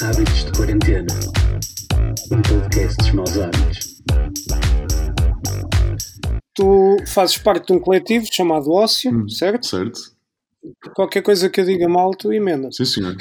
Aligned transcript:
Hábitos 0.00 0.44
de 0.44 0.52
Quarentena. 0.56 1.06
Um 2.30 2.40
podcast 2.42 2.96
dos 2.98 3.10
maus 3.12 3.36
hábitos. 3.38 4.02
Tu 6.54 6.96
fazes 7.08 7.38
parte 7.38 7.66
de 7.66 7.72
um 7.72 7.80
coletivo 7.80 8.24
chamado 8.30 8.70
Ócio, 8.70 9.10
Hum. 9.12 9.28
certo? 9.28 9.66
Certo? 9.66 9.98
Qualquer 10.94 11.22
coisa 11.22 11.50
que 11.50 11.60
eu 11.60 11.64
diga 11.64 11.88
mal, 11.88 12.12
tu 12.12 12.32
emendas. 12.32 12.76
Sim, 12.76 12.84
senhor. 12.84 13.16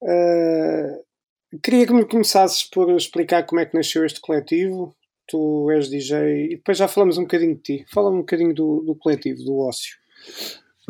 Uh, 0.00 1.04
queria 1.62 1.86
que 1.86 1.92
me 1.92 2.06
começasses 2.06 2.64
por 2.64 2.90
explicar 2.96 3.44
como 3.44 3.60
é 3.60 3.66
que 3.66 3.76
nasceu 3.76 4.06
este 4.06 4.20
coletivo. 4.22 4.96
Tu 5.28 5.70
és 5.72 5.90
DJ 5.90 6.46
e 6.46 6.56
depois 6.56 6.78
já 6.78 6.88
falamos 6.88 7.18
um 7.18 7.22
bocadinho 7.22 7.54
de 7.56 7.60
ti. 7.62 7.84
Fala 7.92 8.10
um 8.10 8.20
bocadinho 8.20 8.54
do, 8.54 8.82
do 8.86 8.94
coletivo, 8.96 9.44
do 9.44 9.58
Ócio. 9.58 9.96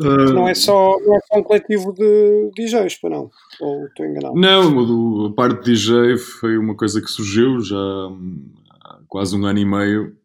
Não 0.01 0.47
é, 0.47 0.53
só, 0.53 0.97
não 1.05 1.15
é 1.15 1.19
só 1.27 1.39
um 1.39 1.43
coletivo 1.43 1.93
de 1.93 2.51
DJs, 2.55 2.99
para 2.99 3.09
não? 3.11 3.31
Ou 3.59 3.85
estou 3.85 4.05
enganado? 4.05 4.35
Não, 4.35 5.25
a 5.27 5.33
parte 5.33 5.63
de 5.63 5.73
DJ 5.73 6.17
foi 6.17 6.57
uma 6.57 6.75
coisa 6.75 7.01
que 7.01 7.09
surgiu 7.09 7.61
já 7.61 7.77
há 7.77 8.99
quase 9.07 9.35
um 9.35 9.45
ano 9.45 9.59
e 9.59 9.65
meio, 9.65 10.15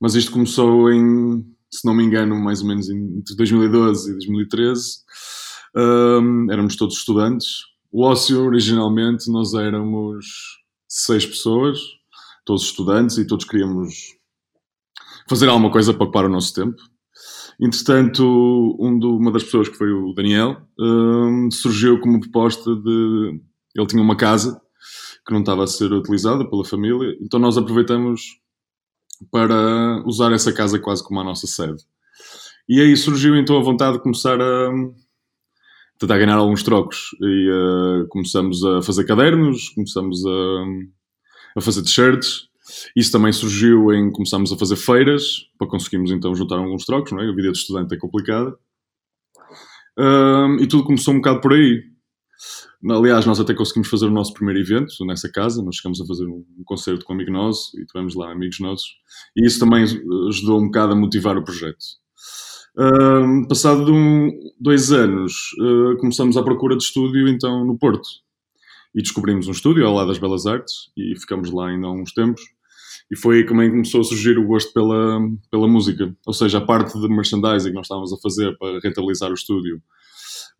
mas 0.00 0.14
isto 0.14 0.32
começou 0.32 0.90
em, 0.92 1.44
se 1.70 1.86
não 1.86 1.94
me 1.94 2.04
engano, 2.04 2.34
mais 2.36 2.60
ou 2.60 2.68
menos 2.68 2.90
entre 2.90 3.34
2012 3.36 4.10
e 4.10 4.12
2013. 4.14 4.80
Hum, 5.74 6.46
éramos 6.50 6.76
todos 6.76 6.96
estudantes. 6.96 7.48
O 7.90 8.04
ócio, 8.04 8.44
originalmente, 8.44 9.30
nós 9.30 9.54
éramos 9.54 10.26
seis 10.88 11.24
pessoas, 11.24 11.78
todos 12.44 12.64
estudantes, 12.64 13.18
e 13.18 13.26
todos 13.26 13.44
queríamos 13.44 14.16
fazer 15.28 15.48
alguma 15.48 15.70
coisa 15.70 15.94
para 15.94 16.04
ocupar 16.04 16.24
o 16.24 16.28
nosso 16.28 16.54
tempo. 16.54 16.82
Entretanto, 17.60 18.76
um 18.80 18.98
do- 18.98 19.16
uma 19.16 19.30
das 19.30 19.44
pessoas, 19.44 19.68
que 19.68 19.76
foi 19.76 19.92
o 19.92 20.12
Daniel, 20.14 20.56
hum, 20.78 21.48
surgiu 21.50 22.00
como 22.00 22.20
proposta 22.20 22.74
de. 22.74 23.40
Ele 23.74 23.86
tinha 23.86 24.02
uma 24.02 24.16
casa 24.16 24.60
que 25.26 25.32
não 25.32 25.40
estava 25.40 25.64
a 25.64 25.66
ser 25.66 25.92
utilizada 25.92 26.44
pela 26.48 26.64
família, 26.64 27.16
então 27.20 27.38
nós 27.38 27.56
aproveitamos 27.56 28.22
para 29.30 30.02
usar 30.04 30.32
essa 30.32 30.52
casa 30.52 30.78
quase 30.80 31.04
como 31.04 31.20
a 31.20 31.24
nossa 31.24 31.46
sede. 31.46 31.82
E 32.68 32.80
aí 32.80 32.96
surgiu 32.96 33.36
então 33.36 33.56
a 33.56 33.62
vontade 33.62 33.96
de 33.96 34.02
começar 34.02 34.40
a 34.40 34.70
tentar 35.98 36.18
ganhar 36.18 36.36
alguns 36.36 36.62
trocos. 36.62 37.10
E 37.20 37.48
eh, 37.50 38.06
começamos 38.08 38.64
a 38.64 38.82
fazer 38.82 39.04
cadernos, 39.04 39.68
começamos 39.70 40.24
a, 40.26 40.64
a 41.56 41.60
fazer 41.60 41.82
t-shirts. 41.82 42.48
Isso 42.96 43.12
também 43.12 43.32
surgiu 43.32 43.92
em 43.92 44.10
começarmos 44.12 44.52
a 44.52 44.56
fazer 44.56 44.76
feiras 44.76 45.24
para 45.58 45.68
conseguirmos 45.68 46.10
então 46.10 46.34
juntar 46.34 46.56
alguns 46.58 46.84
trocos, 46.84 47.12
não 47.12 47.20
é? 47.20 47.28
A 47.28 47.34
vida 47.34 47.52
de 47.52 47.58
estudante 47.58 47.94
é 47.94 47.98
complicada. 47.98 48.56
Ahm, 49.98 50.58
e 50.60 50.66
tudo 50.66 50.84
começou 50.84 51.12
um 51.14 51.18
bocado 51.18 51.40
por 51.40 51.52
aí. 51.52 51.82
Aliás, 52.90 53.24
nós 53.26 53.38
até 53.38 53.54
conseguimos 53.54 53.88
fazer 53.88 54.06
o 54.06 54.10
nosso 54.10 54.32
primeiro 54.34 54.60
evento 54.60 54.92
nessa 55.06 55.30
casa. 55.30 55.62
Nós 55.62 55.76
chegamos 55.76 56.00
a 56.00 56.06
fazer 56.06 56.26
um 56.26 56.44
um 56.58 56.64
concerto 56.64 57.04
com 57.04 57.12
um 57.12 57.16
amigo 57.16 57.30
nosso 57.32 57.78
e 57.80 57.84
tivemos 57.86 58.14
lá 58.14 58.32
amigos 58.32 58.58
nossos. 58.60 58.86
E 59.36 59.46
isso 59.46 59.58
também 59.60 59.84
ajudou 60.28 60.60
um 60.60 60.66
bocado 60.66 60.92
a 60.92 60.96
motivar 60.96 61.36
o 61.36 61.44
projeto. 61.44 61.78
Ahm, 62.76 63.46
passado 63.48 63.92
um- 63.92 64.30
dois 64.60 64.92
anos, 64.92 65.34
ah, 65.60 65.96
começamos 66.00 66.36
à 66.36 66.42
procura 66.42 66.76
de 66.76 66.82
estúdio 66.84 67.28
então 67.28 67.64
no 67.66 67.78
Porto. 67.78 68.08
E 68.94 69.00
descobrimos 69.00 69.48
um 69.48 69.52
estúdio 69.52 69.86
ao 69.86 69.94
lado 69.94 70.08
das 70.08 70.18
Belas 70.18 70.46
Artes 70.46 70.90
e 70.96 71.18
ficamos 71.18 71.50
lá 71.50 71.68
ainda 71.68 71.86
há 71.86 71.92
uns 71.92 72.12
tempos. 72.12 72.42
E 73.10 73.16
foi 73.16 73.36
aí 73.36 73.42
que 73.42 73.48
também 73.50 73.70
começou 73.70 74.00
a 74.00 74.04
surgir 74.04 74.38
o 74.38 74.46
gosto 74.46 74.72
pela, 74.72 75.18
pela 75.50 75.66
música. 75.68 76.14
Ou 76.26 76.32
seja, 76.32 76.58
a 76.58 76.60
parte 76.60 76.98
de 76.98 77.08
merchandising 77.08 77.68
que 77.70 77.74
nós 77.74 77.86
estávamos 77.86 78.12
a 78.12 78.16
fazer 78.18 78.56
para 78.58 78.78
rentabilizar 78.80 79.30
o 79.30 79.34
estúdio 79.34 79.82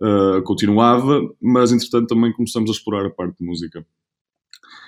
uh, 0.00 0.42
continuava, 0.44 1.20
mas 1.40 1.72
entretanto 1.72 2.08
também 2.08 2.32
começamos 2.32 2.70
a 2.70 2.72
explorar 2.72 3.06
a 3.06 3.10
parte 3.10 3.38
de 3.38 3.46
música. 3.46 3.86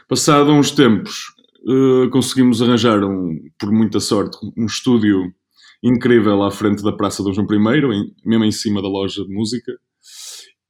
Passado 0.09 0.53
uns 0.53 0.71
tempos, 0.71 1.35
uh, 1.67 2.11
conseguimos 2.11 2.61
arranjar, 2.61 3.03
um, 3.03 3.39
por 3.59 3.71
muita 3.73 4.01
sorte, 4.01 4.37
um 4.57 4.67
estúdio 4.67 5.33
incrível 5.83 6.43
à 6.43 6.51
frente 6.51 6.83
da 6.83 6.93
Praça 6.93 7.23
Dom 7.23 7.33
João 7.33 7.47
I, 7.51 7.79
em- 7.95 8.15
mesmo 8.25 8.45
em 8.45 8.53
cima 8.53 8.83
da 8.83 8.89
loja 8.89 9.23
de 9.25 9.33
música. 9.33 9.73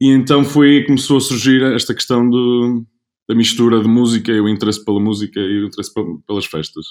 E 0.01 0.11
então 0.11 0.45
foi 0.45 0.85
começou 0.85 1.19
a 1.19 1.21
surgir 1.21 1.63
esta 1.75 1.95
questão 1.95 2.29
do- 2.29 2.85
da 3.29 3.35
mistura 3.35 3.81
de 3.81 3.89
música 3.89 4.31
e 4.33 4.41
o 4.41 4.49
interesse 4.49 4.85
pela 4.85 5.01
música 5.01 5.41
e 5.41 5.63
o 5.63 5.67
interesse 5.67 5.93
pe- 5.95 6.19
pelas 6.27 6.47
festas. 6.47 6.85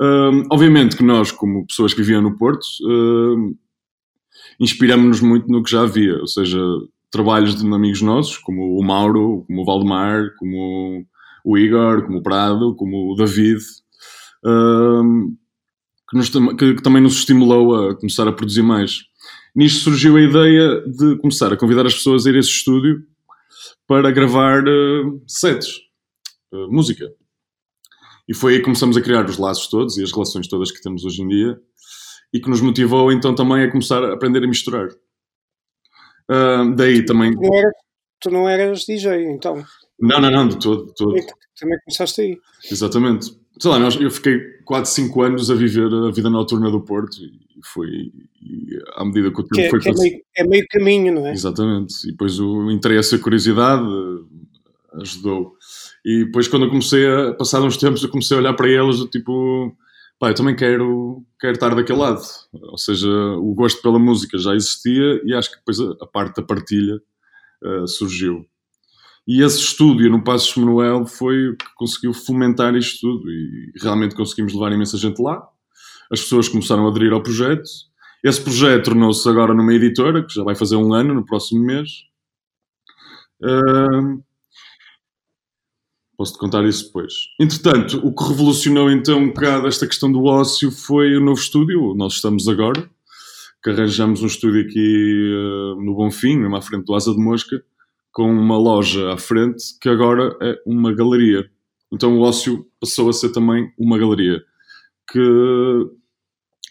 Hum, 0.00 0.44
obviamente 0.50 0.96
que 0.96 1.02
nós, 1.04 1.30
como 1.30 1.66
pessoas 1.66 1.94
que 1.94 2.00
viviam 2.02 2.20
no 2.22 2.36
Porto, 2.36 2.66
hum, 2.84 3.54
inspiramos-nos 4.60 5.20
muito 5.20 5.48
no 5.50 5.62
que 5.62 5.70
já 5.70 5.82
havia, 5.82 6.16
ou 6.18 6.26
seja, 6.26 6.58
trabalhos 7.10 7.54
de 7.56 7.66
amigos 7.72 8.02
nossos, 8.02 8.38
como 8.38 8.78
o 8.78 8.84
Mauro, 8.84 9.44
como 9.46 9.62
o 9.62 9.64
Valdemar, 9.64 10.34
como 10.38 11.04
o 11.44 11.58
Igor, 11.58 12.04
como 12.04 12.18
o 12.18 12.22
Prado, 12.22 12.74
como 12.74 13.12
o 13.12 13.16
David, 13.16 13.60
hum, 14.44 15.36
que, 16.10 16.16
nos 16.16 16.28
que- 16.30 16.74
que 16.74 16.82
também 16.82 17.02
nos 17.02 17.14
estimulou 17.18 17.74
a 17.90 17.94
começar 17.96 18.28
a 18.28 18.32
produzir 18.32 18.62
mais. 18.62 19.04
Nisto 19.54 19.84
surgiu 19.84 20.16
a 20.16 20.20
ideia 20.20 20.82
de 20.82 21.16
começar 21.18 21.52
a 21.52 21.56
convidar 21.56 21.86
as 21.86 21.94
pessoas 21.94 22.26
a 22.26 22.30
ir 22.30 22.36
a 22.36 22.38
esse 22.38 22.50
estúdio 22.50 23.02
para 23.86 24.10
gravar 24.10 24.66
eh, 24.66 25.02
sets, 25.26 25.80
eh, 26.52 26.66
música. 26.68 27.10
E 28.28 28.34
foi 28.34 28.54
aí 28.54 28.58
que 28.58 28.64
começamos 28.64 28.96
a 28.96 29.00
criar 29.00 29.24
os 29.24 29.38
laços 29.38 29.68
todos 29.68 29.96
e 29.96 30.02
as 30.02 30.12
relações 30.12 30.48
todas 30.48 30.70
que 30.70 30.82
temos 30.82 31.04
hoje 31.04 31.22
em 31.22 31.28
dia 31.28 31.58
e 32.32 32.40
que 32.40 32.50
nos 32.50 32.60
motivou 32.60 33.12
então 33.12 33.34
também 33.34 33.62
a 33.62 33.70
começar 33.70 34.02
a 34.02 34.12
aprender 34.12 34.42
a 34.42 34.48
misturar. 34.48 34.88
Ah, 36.28 36.64
daí 36.76 37.04
também. 37.04 37.32
Tu 37.32 37.40
não, 37.40 37.54
eras, 37.54 37.72
tu 38.20 38.30
não 38.30 38.48
eras 38.48 38.84
DJ, 38.84 39.30
então. 39.30 39.64
Não, 39.98 40.20
não, 40.20 40.30
não, 40.30 40.48
de 40.48 40.58
todo, 40.58 40.86
de 40.86 40.94
todo. 40.94 41.14
Que 41.14 41.32
Também 41.58 41.78
começaste 41.84 42.20
aí. 42.20 42.38
Exatamente. 42.70 43.30
Sei 43.58 43.70
lá, 43.70 43.78
nós, 43.78 43.98
eu 44.00 44.10
fiquei 44.10 44.38
quase 44.64 44.92
5 44.92 45.22
anos 45.22 45.50
a 45.50 45.54
viver 45.54 45.92
a 45.92 46.10
vida 46.10 46.28
noturna 46.28 46.70
do 46.70 46.80
Porto 46.80 47.16
e 47.22 47.60
foi 47.64 47.88
e 48.42 48.78
à 48.96 49.04
medida 49.04 49.30
que 49.32 49.40
o 49.40 49.44
tempo 49.44 49.54
Que, 49.54 49.60
é, 49.62 49.70
foi 49.70 49.80
que 49.80 49.88
é, 49.88 49.92
passando. 49.92 50.10
meio, 50.10 50.22
é 50.36 50.44
meio 50.46 50.66
caminho, 50.70 51.14
não 51.14 51.26
é? 51.26 51.32
Exatamente. 51.32 52.06
E 52.06 52.10
depois 52.12 52.38
o 52.38 52.70
interesse 52.70 53.14
e 53.14 53.18
a 53.18 53.22
curiosidade 53.22 53.82
eh, 53.84 55.00
ajudou. 55.00 55.54
E 56.04 56.24
depois, 56.24 56.48
quando 56.48 56.64
eu 56.64 56.68
comecei 56.70 57.06
a 57.06 57.32
passar 57.34 57.62
uns 57.62 57.76
tempos, 57.76 58.02
eu 58.02 58.08
comecei 58.10 58.36
a 58.36 58.40
olhar 58.40 58.54
para 58.54 58.68
eles 58.68 58.98
do 58.98 59.08
tipo, 59.08 59.74
pá, 60.18 60.30
eu 60.30 60.34
também 60.34 60.54
quero, 60.54 61.24
quero 61.40 61.54
estar 61.54 61.74
daquele 61.74 61.98
lado. 61.98 62.20
Ou 62.52 62.78
seja, 62.78 63.08
o 63.08 63.54
gosto 63.54 63.80
pela 63.82 63.98
música 63.98 64.38
já 64.38 64.54
existia 64.54 65.20
e 65.24 65.34
acho 65.34 65.50
que 65.50 65.56
depois 65.56 65.80
a, 65.80 66.04
a 66.04 66.06
parte 66.06 66.36
da 66.36 66.42
partilha 66.42 67.00
eh, 67.64 67.86
surgiu. 67.86 68.46
E 69.26 69.42
esse 69.42 69.58
estúdio 69.58 70.10
no 70.10 70.22
Passos 70.22 70.54
Manuel 70.56 71.04
foi 71.04 71.48
o 71.48 71.56
que 71.56 71.66
conseguiu 71.74 72.14
fomentar 72.14 72.74
isto 72.76 73.00
tudo 73.00 73.30
e 73.30 73.72
realmente 73.80 74.14
conseguimos 74.14 74.54
levar 74.54 74.72
imensa 74.72 74.96
gente 74.96 75.20
lá. 75.20 75.42
As 76.12 76.20
pessoas 76.20 76.48
começaram 76.48 76.86
a 76.86 76.90
aderir 76.90 77.12
ao 77.12 77.22
projeto. 77.22 77.68
Esse 78.22 78.40
projeto 78.40 78.84
tornou-se 78.84 79.28
agora 79.28 79.52
numa 79.52 79.74
editora, 79.74 80.24
que 80.24 80.32
já 80.32 80.44
vai 80.44 80.54
fazer 80.54 80.76
um 80.76 80.94
ano 80.94 81.12
no 81.12 81.24
próximo 81.24 81.64
mês. 81.64 81.88
Ahm, 83.42 84.22
Posso-te 86.16 86.38
contar 86.38 86.64
isso 86.64 86.86
depois. 86.86 87.12
Entretanto, 87.38 88.00
o 88.02 88.14
que 88.14 88.24
revolucionou 88.24 88.90
então 88.90 89.18
um 89.18 89.28
bocado 89.28 89.66
esta 89.66 89.86
questão 89.86 90.10
do 90.10 90.24
ócio 90.24 90.70
foi 90.70 91.14
o 91.14 91.20
novo 91.20 91.38
estúdio, 91.38 91.94
nós 91.94 92.14
estamos 92.14 92.48
agora, 92.48 92.88
que 93.62 93.68
arranjamos 93.68 94.22
um 94.22 94.26
estúdio 94.26 94.62
aqui 94.62 95.30
ah, 95.34 95.82
no 95.82 95.94
Bonfim, 95.94 96.38
mesmo 96.38 96.56
à 96.56 96.62
frente 96.62 96.86
do 96.86 96.94
Asa 96.94 97.12
de 97.12 97.18
Mosca, 97.18 97.62
com 98.16 98.32
uma 98.32 98.56
loja 98.56 99.12
à 99.12 99.18
frente, 99.18 99.78
que 99.78 99.90
agora 99.90 100.34
é 100.40 100.58
uma 100.64 100.90
galeria. 100.90 101.50
Então 101.92 102.16
o 102.16 102.22
ócio 102.22 102.66
passou 102.80 103.10
a 103.10 103.12
ser 103.12 103.28
também 103.28 103.70
uma 103.78 103.98
galeria. 103.98 104.42
Que, 105.12 105.20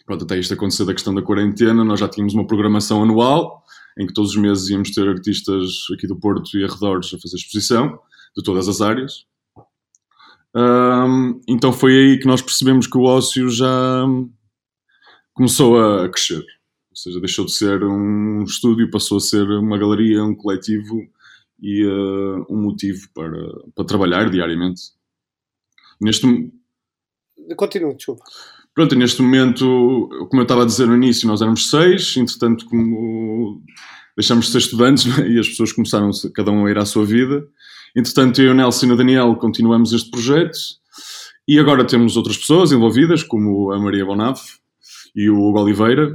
pronto, 0.08 0.26
até 0.26 0.40
isto 0.40 0.56
acontecer 0.56 0.86
da 0.86 0.94
questão 0.94 1.14
da 1.14 1.22
quarentena, 1.22 1.84
nós 1.84 2.00
já 2.00 2.10
tínhamos 2.10 2.34
uma 2.34 2.48
programação 2.48 3.04
anual, 3.04 3.64
em 3.96 4.08
que 4.08 4.14
todos 4.14 4.32
os 4.32 4.38
meses 4.38 4.70
íamos 4.70 4.90
ter 4.90 5.08
artistas 5.08 5.70
aqui 5.94 6.08
do 6.08 6.20
Porto 6.20 6.58
e 6.58 6.64
arredores 6.64 7.14
a 7.14 7.20
fazer 7.20 7.36
exposição, 7.36 8.00
de 8.36 8.42
todas 8.44 8.68
as 8.68 8.82
áreas. 8.82 9.28
Ahm, 10.56 11.40
então 11.48 11.72
foi 11.72 11.96
aí 11.96 12.18
que 12.18 12.26
nós 12.26 12.42
percebemos 12.42 12.88
que 12.88 12.98
o 12.98 13.04
ócio 13.04 13.50
já 13.50 14.04
começou 15.32 15.80
a 15.80 16.10
crescer. 16.10 16.44
Ou 16.90 16.96
seja, 16.96 17.20
deixou 17.20 17.46
de 17.46 17.52
ser 17.52 17.84
um 17.84 18.44
estúdio, 18.44 18.90
passou 18.90 19.18
a 19.18 19.22
ser 19.22 19.48
uma 19.48 19.78
galeria, 19.78 20.24
um 20.24 20.34
coletivo 20.34 21.08
e 21.62 21.84
ah, 21.84 22.46
um 22.50 22.62
motivo 22.62 23.08
para, 23.14 23.40
para 23.76 23.86
trabalhar 23.86 24.30
diariamente. 24.30 24.82
Neste, 26.00 26.52
Continua, 27.56 27.94
desculpa. 27.94 28.24
Pronto, 28.74 28.96
neste 28.96 29.22
momento, 29.22 30.10
como 30.30 30.42
eu 30.42 30.44
estava 30.44 30.64
a 30.64 30.66
dizer 30.66 30.88
no 30.88 30.96
início, 30.96 31.28
nós 31.28 31.42
éramos 31.42 31.70
seis, 31.70 32.18
entretanto, 32.18 32.66
como 32.66 33.62
deixamos 34.18 34.46
de 34.46 34.52
ser 34.52 34.58
estudantes 34.60 35.06
né, 35.06 35.30
e 35.30 35.40
as 35.40 35.48
pessoas 35.48 35.72
começaram 35.72 36.10
cada 36.34 36.52
um 36.52 36.66
a 36.66 36.72
ir 36.72 36.78
à 36.78 36.86
sua 36.86 37.06
vida. 37.06 37.46
Entretanto, 37.96 38.42
eu, 38.42 38.54
Nelson 38.54 38.88
e 38.88 38.92
o 38.92 38.98
Daniel 38.98 39.36
continuamos 39.36 39.94
este 39.94 40.10
projeto 40.10 40.58
e 41.48 41.60
agora 41.60 41.86
temos 41.86 42.18
outras 42.18 42.38
pessoas 42.38 42.72
envolvidas, 42.72 43.24
como 43.24 43.72
a 43.72 43.80
Maria 43.80 44.06
Bonaf 44.06 44.42
e 45.16 45.30
o 45.30 45.40
Hugo 45.40 45.62
Oliveira, 45.62 46.14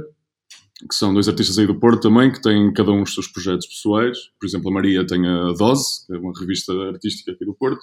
que 0.87 0.95
são 0.95 1.13
dois 1.13 1.27
artistas 1.27 1.57
aí 1.57 1.67
do 1.67 1.79
Porto 1.79 2.01
também, 2.01 2.31
que 2.31 2.41
têm 2.41 2.73
cada 2.73 2.91
um 2.91 3.03
os 3.03 3.13
seus 3.13 3.27
projetos 3.27 3.67
pessoais. 3.67 4.17
Por 4.39 4.45
exemplo, 4.45 4.69
a 4.69 4.73
Maria 4.73 5.05
tem 5.05 5.25
a 5.27 5.53
Dose, 5.53 6.05
que 6.05 6.13
é 6.13 6.17
uma 6.17 6.33
revista 6.37 6.73
artística 6.89 7.31
aqui 7.31 7.45
do 7.45 7.53
Porto. 7.53 7.81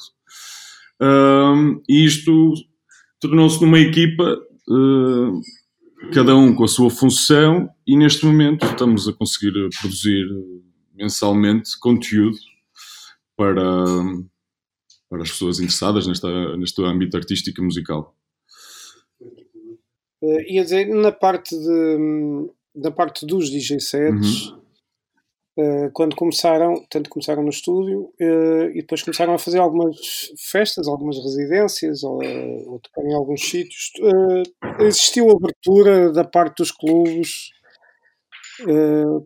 Um, 1.01 1.81
e 1.89 2.05
isto 2.05 2.53
tornou-se 3.21 3.61
numa 3.61 3.79
equipa, 3.79 4.39
uh, 4.69 5.41
cada 6.13 6.35
um 6.37 6.55
com 6.55 6.65
a 6.65 6.69
sua 6.69 6.91
função, 6.91 7.69
e 7.87 7.97
neste 7.97 8.25
momento 8.27 8.67
estamos 8.67 9.09
a 9.09 9.13
conseguir 9.13 9.53
produzir 9.81 10.27
mensalmente 10.95 11.79
conteúdo 11.79 12.39
para, 13.37 13.63
para 15.09 15.23
as 15.23 15.31
pessoas 15.31 15.61
interessadas 15.61 16.07
nesta, 16.07 16.57
neste 16.57 16.83
âmbito 16.83 17.17
artístico 17.17 17.61
e 17.61 17.65
musical. 17.65 18.17
Uh, 20.21 20.41
ia 20.49 20.65
dizer, 20.65 20.89
na 20.89 21.13
parte, 21.13 21.55
de, 21.57 22.51
na 22.79 22.91
parte 22.91 23.27
dos 23.27 23.51
DJ 23.51 23.81
sets, 23.81 24.47
uhum. 24.47 24.59
uh, 25.59 25.91
quando 25.93 26.17
começaram, 26.17 26.75
tanto 26.91 27.11
começaram 27.11 27.43
no 27.43 27.51
estúdio 27.51 28.13
uh, 28.21 28.71
e 28.71 28.81
depois 28.81 29.03
começaram 29.03 29.35
a 29.35 29.39
fazer 29.39 29.59
algumas 29.59 29.97
festas, 30.39 30.89
algumas 30.89 31.17
residências 31.19 32.03
ou, 32.03 32.23
ou 32.67 32.79
tocar 32.81 33.03
em 33.07 33.15
alguns 33.15 33.43
sítios, 33.49 33.93
existiu 34.81 35.31
abertura 35.31 36.13
da 36.13 36.25
parte 36.25 36.59
dos 36.59 36.71
clubes 36.71 37.51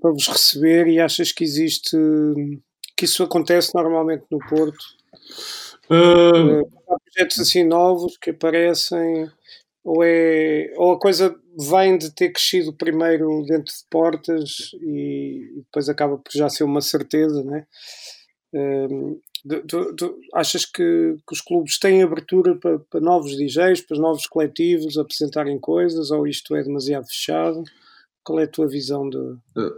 para 0.01 0.11
vos 0.11 0.29
receber 0.29 0.87
e 0.89 1.01
achas 1.01 1.33
que 1.33 1.43
existe 1.43 1.97
que 3.03 3.07
isso 3.07 3.23
acontece 3.25 3.75
normalmente 3.75 4.25
no 4.31 4.39
Porto? 4.39 4.85
Uh... 5.91 6.61
há 6.89 6.97
projetos 7.01 7.41
assim 7.41 7.65
novos 7.65 8.17
que 8.17 8.31
aparecem 8.31 9.29
ou, 9.85 10.03
é, 10.03 10.73
ou 10.77 10.93
a 10.93 10.99
coisa 10.99 11.35
vem 11.71 11.99
de 11.99 12.11
ter 12.11 12.31
crescido 12.31 12.73
primeiro 12.73 13.45
dentro 13.47 13.73
de 13.73 13.85
portas 13.91 14.71
e, 14.81 15.63
depois 15.65 15.89
acaba 15.89 16.17
por 16.17 16.31
já 16.33 16.49
ser 16.49 16.65
uma 16.65 16.81
certeza, 16.81 17.43
né? 17.43 17.67
Um, 18.55 19.19
tu, 19.67 20.19
achas 20.35 20.65
que, 20.65 21.17
que, 21.27 21.33
os 21.33 21.41
clubes 21.41 21.79
têm 21.79 22.03
abertura 22.03 22.55
para, 22.55 22.79
para, 22.79 23.01
novos 23.01 23.37
DJs, 23.37 23.81
para 23.83 23.99
novos 23.99 24.27
coletivos 24.27 24.99
apresentarem 24.99 25.59
coisas 25.59 26.11
ou 26.11 26.27
isto 26.27 26.55
é 26.55 26.63
demasiado 26.63 27.07
fechado? 27.07 27.63
Qual 28.25 28.39
é 28.39 28.45
a 28.45 28.49
tua 28.49 28.69
visão 28.69 29.11
de. 29.11 29.19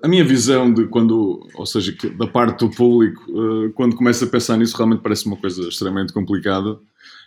A 0.02 0.06
minha 0.06 0.22
visão 0.22 0.70
de 0.70 0.86
quando, 0.88 1.48
ou 1.54 1.64
seja, 1.64 1.96
da 2.18 2.26
parte 2.26 2.58
do 2.58 2.70
público, 2.70 3.22
eh, 3.30 3.72
quando 3.74 3.96
começa 3.96 4.26
a 4.26 4.28
pensar 4.28 4.58
nisso, 4.58 4.76
realmente 4.76 5.00
parece 5.00 5.24
uma 5.24 5.38
coisa 5.38 5.66
extremamente 5.66 6.12
complicada, 6.12 6.78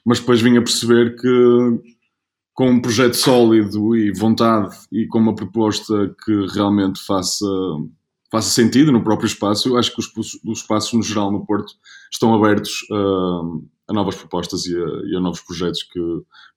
mas 0.06 0.20
depois 0.20 0.42
vim 0.42 0.58
a 0.58 0.62
perceber 0.62 1.16
que 1.16 1.97
com 2.58 2.72
um 2.72 2.82
projeto 2.82 3.14
sólido 3.14 3.96
e 3.96 4.12
vontade 4.12 4.76
e 4.92 5.06
com 5.06 5.20
uma 5.20 5.36
proposta 5.36 5.94
que 6.26 6.48
realmente 6.56 7.00
faça, 7.06 7.46
faça 8.32 8.50
sentido 8.50 8.92
no 8.92 9.04
próprio 9.04 9.28
espaço, 9.28 9.70
eu 9.70 9.78
acho 9.78 9.94
que 9.94 10.00
os, 10.00 10.12
os 10.44 10.60
espaços 10.62 10.92
no 10.92 11.04
geral 11.04 11.32
no 11.32 11.46
Porto 11.46 11.72
estão 12.12 12.34
abertos 12.34 12.80
a, 12.92 13.92
a 13.92 13.94
novas 13.94 14.16
propostas 14.16 14.66
e 14.66 14.76
a, 14.76 14.88
e 15.06 15.16
a, 15.16 15.20
novos 15.20 15.42
projetos 15.42 15.84
que 15.84 16.00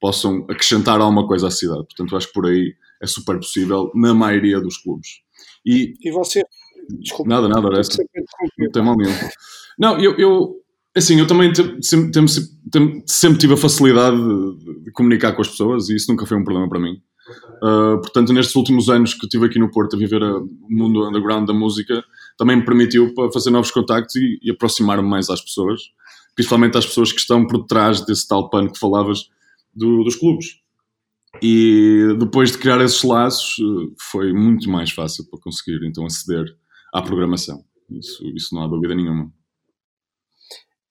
possam 0.00 0.46
acrescentar 0.48 0.98
alguma 1.02 1.26
coisa 1.28 1.48
à 1.48 1.50
cidade. 1.50 1.84
Portanto, 1.84 2.16
acho 2.16 2.28
que 2.28 2.32
por 2.32 2.46
aí 2.46 2.74
é 3.02 3.06
super 3.06 3.36
possível 3.36 3.90
na 3.94 4.14
maioria 4.14 4.58
dos 4.58 4.78
clubes. 4.78 5.20
E, 5.66 5.92
e 6.00 6.10
você? 6.10 6.42
Desculpa. 6.98 7.28
Nada, 7.28 7.46
nada, 7.46 7.68
Não 8.58 8.70
tem 8.70 8.82
mal 8.82 8.96
nenhum. 8.96 9.14
Não, 9.78 10.00
eu, 10.00 10.16
eu, 10.16 10.56
Assim, 10.96 11.20
eu 11.20 11.26
também 11.26 11.52
sempre, 11.82 13.02
sempre, 13.06 13.38
tive 13.38 13.54
a 13.54 13.56
facilidade 13.56 14.16
de, 14.16 14.84
de, 14.84 14.92
comunicar 14.92 15.32
com 15.32 15.42
as 15.42 15.48
pessoas 15.48 15.88
e 15.88 15.94
isso 15.94 16.10
nunca 16.10 16.26
foi 16.26 16.36
um 16.36 16.42
problema 16.42 16.68
para 16.68 16.80
mim. 16.80 17.00
Uh, 17.62 18.00
portanto, 18.00 18.32
nestes 18.32 18.56
últimos 18.56 18.88
anos 18.88 19.14
que 19.14 19.24
estive 19.24 19.46
aqui 19.46 19.58
no 19.58 19.70
Porto 19.70 19.94
a 19.94 19.98
viver 19.98 20.20
o 20.20 20.48
mundo 20.68 21.06
underground 21.06 21.46
da 21.46 21.54
música, 21.54 22.02
também 22.36 22.56
me 22.56 22.64
permitiu 22.64 23.14
para 23.14 23.30
fazer 23.30 23.50
novos 23.50 23.70
contactos 23.70 24.16
e, 24.16 24.40
e 24.42 24.50
aproximar-me 24.50 25.08
mais 25.08 25.30
às 25.30 25.40
pessoas, 25.40 25.80
principalmente 26.34 26.76
às 26.76 26.86
pessoas 26.86 27.12
que 27.12 27.20
estão 27.20 27.46
por 27.46 27.66
trás 27.66 28.04
desse 28.04 28.26
tal 28.26 28.50
pano 28.50 28.72
que 28.72 28.78
falavas 28.78 29.28
do, 29.72 30.02
dos 30.02 30.16
clubes. 30.16 30.58
E 31.40 32.16
depois 32.18 32.50
de 32.50 32.58
criar 32.58 32.80
esses 32.80 33.02
laços, 33.04 33.54
foi 33.96 34.32
muito 34.32 34.68
mais 34.68 34.90
fácil 34.90 35.24
para 35.30 35.38
conseguir 35.38 35.86
então 35.86 36.04
aceder 36.04 36.44
à 36.92 37.00
programação. 37.00 37.62
Isso, 37.88 38.24
isso 38.34 38.54
não 38.54 38.64
há 38.64 38.66
dúvida 38.66 38.94
nenhuma. 38.94 39.32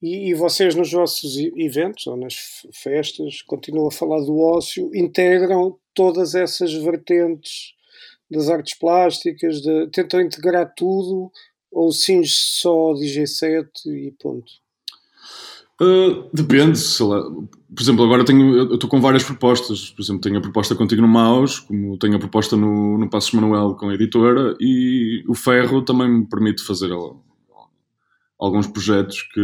E, 0.02 0.30
e, 0.30 0.34
vocês 0.34 0.76
nos 0.76 0.92
vossos 0.92 1.38
eventos 1.58 2.08
ou 2.08 2.16
nas 2.16 2.64
festas, 2.72 3.42
continuam 3.42 3.88
a 3.88 3.92
falar 3.92 4.22
do 4.22 4.40
ócio, 4.40 4.90
integram 4.96 5.76
todas 5.94 6.36
essas 6.36 6.74
vertentes 6.74 7.74
das 8.32 8.50
artes 8.50 8.78
plásticas, 8.78 9.62
de, 9.62 9.88
tentam 9.88 10.22
integrar 10.22 10.74
tudo 10.76 11.32
ou 11.72 11.92
cinge 11.92 12.34
só 12.34 12.94
DJ 12.94 13.28
set 13.28 13.70
e 13.88 14.14
ponto? 14.20 14.50
Uh, 15.82 16.30
depende, 16.34 16.78
sei 16.78 17.06
lá. 17.06 17.22
Por 17.24 17.82
exemplo, 17.82 18.04
agora 18.04 18.26
tenho, 18.26 18.74
estou 18.74 18.90
com 18.90 19.00
várias 19.00 19.24
propostas. 19.24 19.90
Por 19.90 20.02
exemplo, 20.02 20.22
tenho 20.22 20.38
a 20.38 20.42
proposta 20.42 20.76
contigo 20.76 21.02
no 21.02 21.08
Maus, 21.08 21.60
como 21.60 21.98
tenho 21.98 22.18
a 22.18 22.20
proposta 22.20 22.58
no, 22.58 22.98
no 22.98 23.10
Passos 23.10 23.32
Manuel 23.32 23.76
com 23.76 23.90
a 23.90 23.94
editora, 23.94 24.56
e 24.60 25.24
o 25.28 25.34
Ferro 25.34 25.82
também 25.82 26.10
me 26.10 26.28
permite 26.28 26.64
fazer 26.64 26.92
alguns 28.40 28.68
projetos 28.68 29.22
que. 29.34 29.42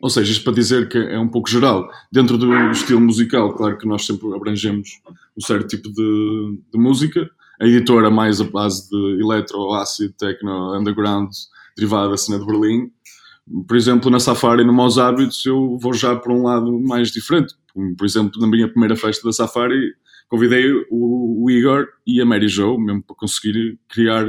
Ou 0.00 0.10
seja, 0.10 0.32
isto 0.32 0.42
para 0.42 0.54
dizer 0.54 0.88
que 0.88 0.98
é 0.98 1.18
um 1.18 1.28
pouco 1.28 1.48
geral. 1.48 1.88
Dentro 2.10 2.36
do 2.36 2.52
estilo 2.72 3.00
musical, 3.00 3.54
claro 3.54 3.78
que 3.78 3.86
nós 3.86 4.04
sempre 4.04 4.34
abrangemos 4.34 5.00
um 5.36 5.40
certo 5.40 5.68
tipo 5.68 5.88
de, 5.92 6.58
de 6.72 6.78
música. 6.78 7.30
A 7.60 7.66
editora 7.66 8.10
mais 8.10 8.40
a 8.40 8.44
base 8.44 8.90
de 8.90 9.22
electro, 9.22 9.72
acid, 9.74 10.12
techno, 10.18 10.76
underground, 10.76 11.30
derivada 11.76 12.10
da 12.10 12.16
cena 12.16 12.40
de 12.40 12.46
Berlim. 12.46 12.90
Por 13.68 13.76
exemplo, 13.76 14.10
na 14.10 14.18
Safari, 14.18 14.64
no 14.64 14.72
Maus 14.72 14.98
Hábitos, 14.98 15.44
eu 15.46 15.78
vou 15.78 15.92
já 15.92 16.16
para 16.16 16.32
um 16.32 16.42
lado 16.42 16.80
mais 16.80 17.12
diferente. 17.12 17.54
Por 17.96 18.04
exemplo, 18.04 18.40
na 18.40 18.48
minha 18.48 18.68
primeira 18.68 18.96
festa 18.96 19.24
da 19.24 19.32
Safari, 19.32 19.94
convidei 20.28 20.66
o 20.90 21.48
Igor 21.48 21.86
e 22.04 22.20
a 22.20 22.26
Mary 22.26 22.48
Jo, 22.48 22.76
mesmo 22.76 23.04
para 23.04 23.14
conseguir 23.14 23.78
criar 23.88 24.26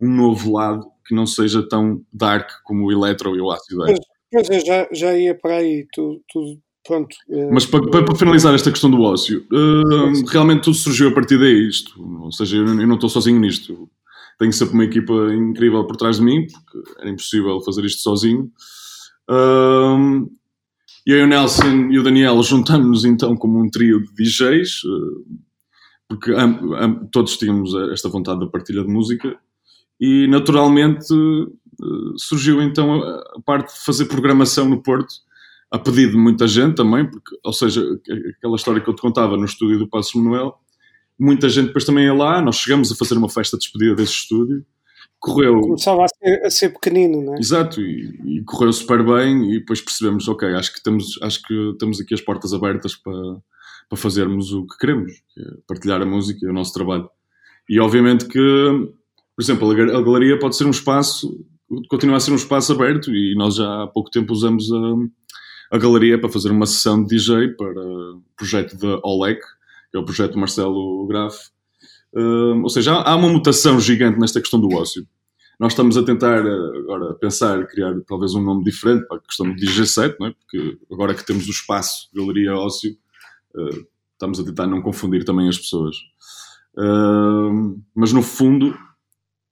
um 0.00 0.08
novo 0.08 0.54
lado 0.54 0.86
que 1.10 1.14
não 1.14 1.26
seja 1.26 1.60
tão 1.68 2.00
dark 2.12 2.48
como 2.62 2.86
o 2.86 2.92
Electro 2.92 3.34
e 3.34 3.40
o 3.40 3.50
Acid 3.50 3.76
Pois, 3.76 3.98
pois 4.30 4.48
é, 4.48 4.60
já, 4.64 4.88
já 4.92 5.18
ia 5.18 5.34
para 5.34 5.56
aí, 5.56 5.88
tudo, 5.92 6.22
tudo 6.32 6.60
pronto. 6.86 7.16
Eh, 7.28 7.50
Mas 7.50 7.66
para, 7.66 7.84
para, 7.90 8.14
finalizar 8.14 8.54
esta 8.54 8.70
questão 8.70 8.88
do 8.88 9.02
ócio, 9.02 9.44
uh, 9.52 10.26
realmente 10.28 10.62
tudo 10.62 10.76
surgiu 10.76 11.08
a 11.08 11.12
partir 11.12 11.36
daí, 11.36 11.68
isto, 11.68 12.00
ou 12.22 12.30
seja, 12.30 12.58
eu, 12.58 12.64
eu 12.64 12.86
não 12.86 12.94
estou 12.94 13.10
sozinho 13.10 13.40
nisto. 13.40 13.90
Tenho 14.38 14.52
sempre 14.52 14.74
uma 14.74 14.84
equipa 14.84 15.12
incrível 15.34 15.84
por 15.84 15.96
trás 15.96 16.16
de 16.16 16.22
mim, 16.22 16.46
porque 16.46 17.00
era 17.00 17.10
impossível 17.10 17.60
fazer 17.60 17.84
isto 17.84 18.02
sozinho. 18.02 18.50
Uh, 19.28 20.30
eu 21.04 21.18
e 21.18 21.22
o 21.24 21.26
Nelson 21.26 21.90
e 21.90 21.98
o 21.98 22.04
Daniel 22.04 22.40
juntamos-nos 22.40 23.04
então 23.04 23.36
como 23.36 23.60
um 23.60 23.68
trio 23.68 24.00
de 24.00 24.14
DJs, 24.14 24.84
uh, 24.84 25.26
porque 26.08 26.32
todos 27.12 27.36
tínhamos 27.36 27.74
esta 27.92 28.08
vontade 28.08 28.38
da 28.38 28.46
partilha 28.46 28.82
de 28.82 28.88
música 28.88 29.36
e 30.00 30.26
naturalmente 30.28 31.12
eh, 31.12 32.12
surgiu 32.16 32.62
então 32.62 33.02
a 33.02 33.40
parte 33.44 33.74
de 33.74 33.84
fazer 33.84 34.06
programação 34.06 34.68
no 34.68 34.82
Porto, 34.82 35.14
a 35.70 35.78
pedido 35.78 36.12
de 36.12 36.18
muita 36.18 36.48
gente 36.48 36.76
também, 36.76 37.08
porque, 37.08 37.36
ou 37.44 37.52
seja, 37.52 37.80
aquela 38.36 38.56
história 38.56 38.80
que 38.80 38.88
eu 38.88 38.94
te 38.94 39.02
contava 39.02 39.36
no 39.36 39.44
estúdio 39.44 39.78
do 39.78 39.88
Passo 39.88 40.18
Manuel, 40.18 40.54
muita 41.18 41.48
gente 41.48 41.68
depois 41.68 41.84
também 41.84 42.04
ia 42.04 42.14
lá, 42.14 42.40
nós 42.40 42.56
chegamos 42.56 42.90
a 42.90 42.96
fazer 42.96 43.16
uma 43.16 43.28
festa 43.28 43.56
de 43.56 43.62
despedida 43.62 43.94
desse 43.94 44.14
estúdio, 44.14 44.64
correu... 45.20 45.60
Começava 45.60 46.04
a 46.04 46.08
ser, 46.08 46.44
a 46.44 46.50
ser 46.50 46.68
pequenino, 46.70 47.22
não 47.22 47.34
é? 47.34 47.38
Exato, 47.38 47.80
e, 47.80 48.38
e, 48.38 48.42
correu 48.42 48.72
super 48.72 49.04
bem 49.04 49.52
e 49.52 49.60
depois 49.60 49.80
percebemos, 49.80 50.26
ok, 50.26 50.48
acho 50.54 50.72
que, 50.72 50.82
temos, 50.82 51.18
acho 51.22 51.42
que 51.42 51.76
temos 51.78 52.00
aqui 52.00 52.14
as 52.14 52.20
portas 52.22 52.52
abertas 52.52 52.96
para, 52.96 53.36
para 53.88 53.98
fazermos 53.98 54.52
o 54.52 54.66
que 54.66 54.76
queremos, 54.78 55.12
que 55.32 55.40
é 55.40 55.44
partilhar 55.68 56.00
a 56.00 56.06
música 56.06 56.40
e 56.44 56.48
o 56.48 56.52
nosso 56.52 56.72
trabalho. 56.72 57.08
E 57.68 57.78
obviamente 57.78 58.26
que 58.26 58.90
por 59.40 59.44
exemplo, 59.44 59.70
a 59.70 60.02
galeria 60.02 60.38
pode 60.38 60.54
ser 60.54 60.66
um 60.66 60.70
espaço, 60.70 61.42
continua 61.88 62.18
a 62.18 62.20
ser 62.20 62.30
um 62.30 62.36
espaço 62.36 62.74
aberto 62.74 63.10
e 63.10 63.34
nós 63.34 63.54
já 63.54 63.84
há 63.84 63.86
pouco 63.86 64.10
tempo 64.10 64.34
usamos 64.34 64.70
a, 64.70 65.76
a 65.76 65.78
galeria 65.78 66.20
para 66.20 66.28
fazer 66.28 66.50
uma 66.50 66.66
sessão 66.66 67.02
de 67.02 67.16
DJ 67.16 67.48
para 67.54 67.80
o 67.80 68.22
projeto 68.36 68.76
da 68.76 69.00
OLEC, 69.02 69.40
que 69.90 69.96
é 69.96 69.98
o 69.98 70.04
projeto 70.04 70.38
Marcelo 70.38 71.06
Graf. 71.06 71.38
Uh, 72.12 72.60
ou 72.62 72.68
seja, 72.68 72.92
há, 72.92 73.12
há 73.12 73.16
uma 73.16 73.30
mutação 73.30 73.80
gigante 73.80 74.20
nesta 74.20 74.42
questão 74.42 74.60
do 74.60 74.76
ócio. 74.76 75.08
Nós 75.58 75.72
estamos 75.72 75.96
a 75.96 76.02
tentar 76.02 76.40
agora 76.40 77.14
pensar, 77.14 77.66
criar 77.66 77.98
talvez 78.06 78.34
um 78.34 78.42
nome 78.42 78.62
diferente 78.62 79.06
para 79.08 79.16
a 79.16 79.20
questão 79.20 79.48
do 79.48 79.56
DJ 79.56 79.86
set, 79.86 80.16
não 80.20 80.26
é? 80.26 80.34
porque 80.34 80.78
agora 80.92 81.14
que 81.14 81.24
temos 81.24 81.46
o 81.46 81.50
espaço 81.50 82.10
Galeria 82.14 82.54
Ócio, 82.56 82.92
uh, 83.54 83.86
estamos 84.12 84.38
a 84.38 84.44
tentar 84.44 84.66
não 84.66 84.82
confundir 84.82 85.24
também 85.24 85.48
as 85.48 85.56
pessoas. 85.56 85.96
Uh, 86.76 87.80
mas 87.94 88.12
no 88.12 88.22
fundo, 88.22 88.76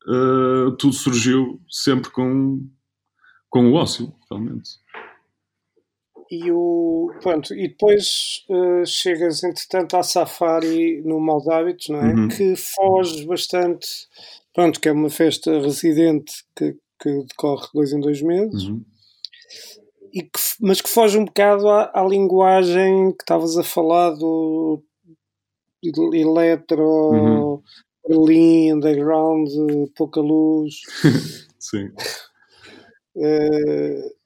uh, 0.09 0.73
tudo 0.77 0.95
surgiu 0.95 1.61
sempre 1.69 2.11
com, 2.11 2.67
com 3.49 3.71
o 3.71 3.75
ócio, 3.75 4.13
realmente. 4.31 4.71
e, 6.31 6.51
o, 6.51 7.11
pronto, 7.23 7.55
e 7.55 7.69
depois 7.69 8.45
uh, 8.49 8.85
chegas, 8.85 9.43
entretanto, 9.43 9.97
à 9.97 10.03
Safari 10.03 11.03
no 11.03 11.21
Maus 11.21 11.49
Hábitos, 11.49 11.89
não 11.89 12.01
é? 12.01 12.15
Uhum. 12.15 12.29
Que 12.29 12.55
foge 12.57 13.27
bastante, 13.27 13.89
pronto, 14.55 14.81
que 14.81 14.89
é 14.89 14.93
uma 14.93 15.11
festa 15.11 15.61
residente 15.61 16.45
que, 16.57 16.77
que 17.01 17.25
decorre 17.25 17.67
dois 17.73 17.93
em 17.93 18.01
dois 18.01 18.21
meses, 18.21 18.65
uhum. 18.65 18.85
que, 20.13 20.41
mas 20.61 20.81
que 20.81 20.89
foge 20.89 21.19
um 21.19 21.25
bocado 21.25 21.69
à, 21.69 21.91
à 21.95 22.05
linguagem 22.05 23.13
que 23.13 23.23
estavas 23.23 23.57
a 23.57 23.63
falar 23.63 24.11
do 24.11 24.83
eletro, 26.13 26.83
uhum. 26.83 27.63
Berlim, 28.09 28.73
underground, 28.73 29.49
pouca 29.95 30.21
luz. 30.21 30.81
Sim. 31.59 31.91
Uh, 33.15 34.19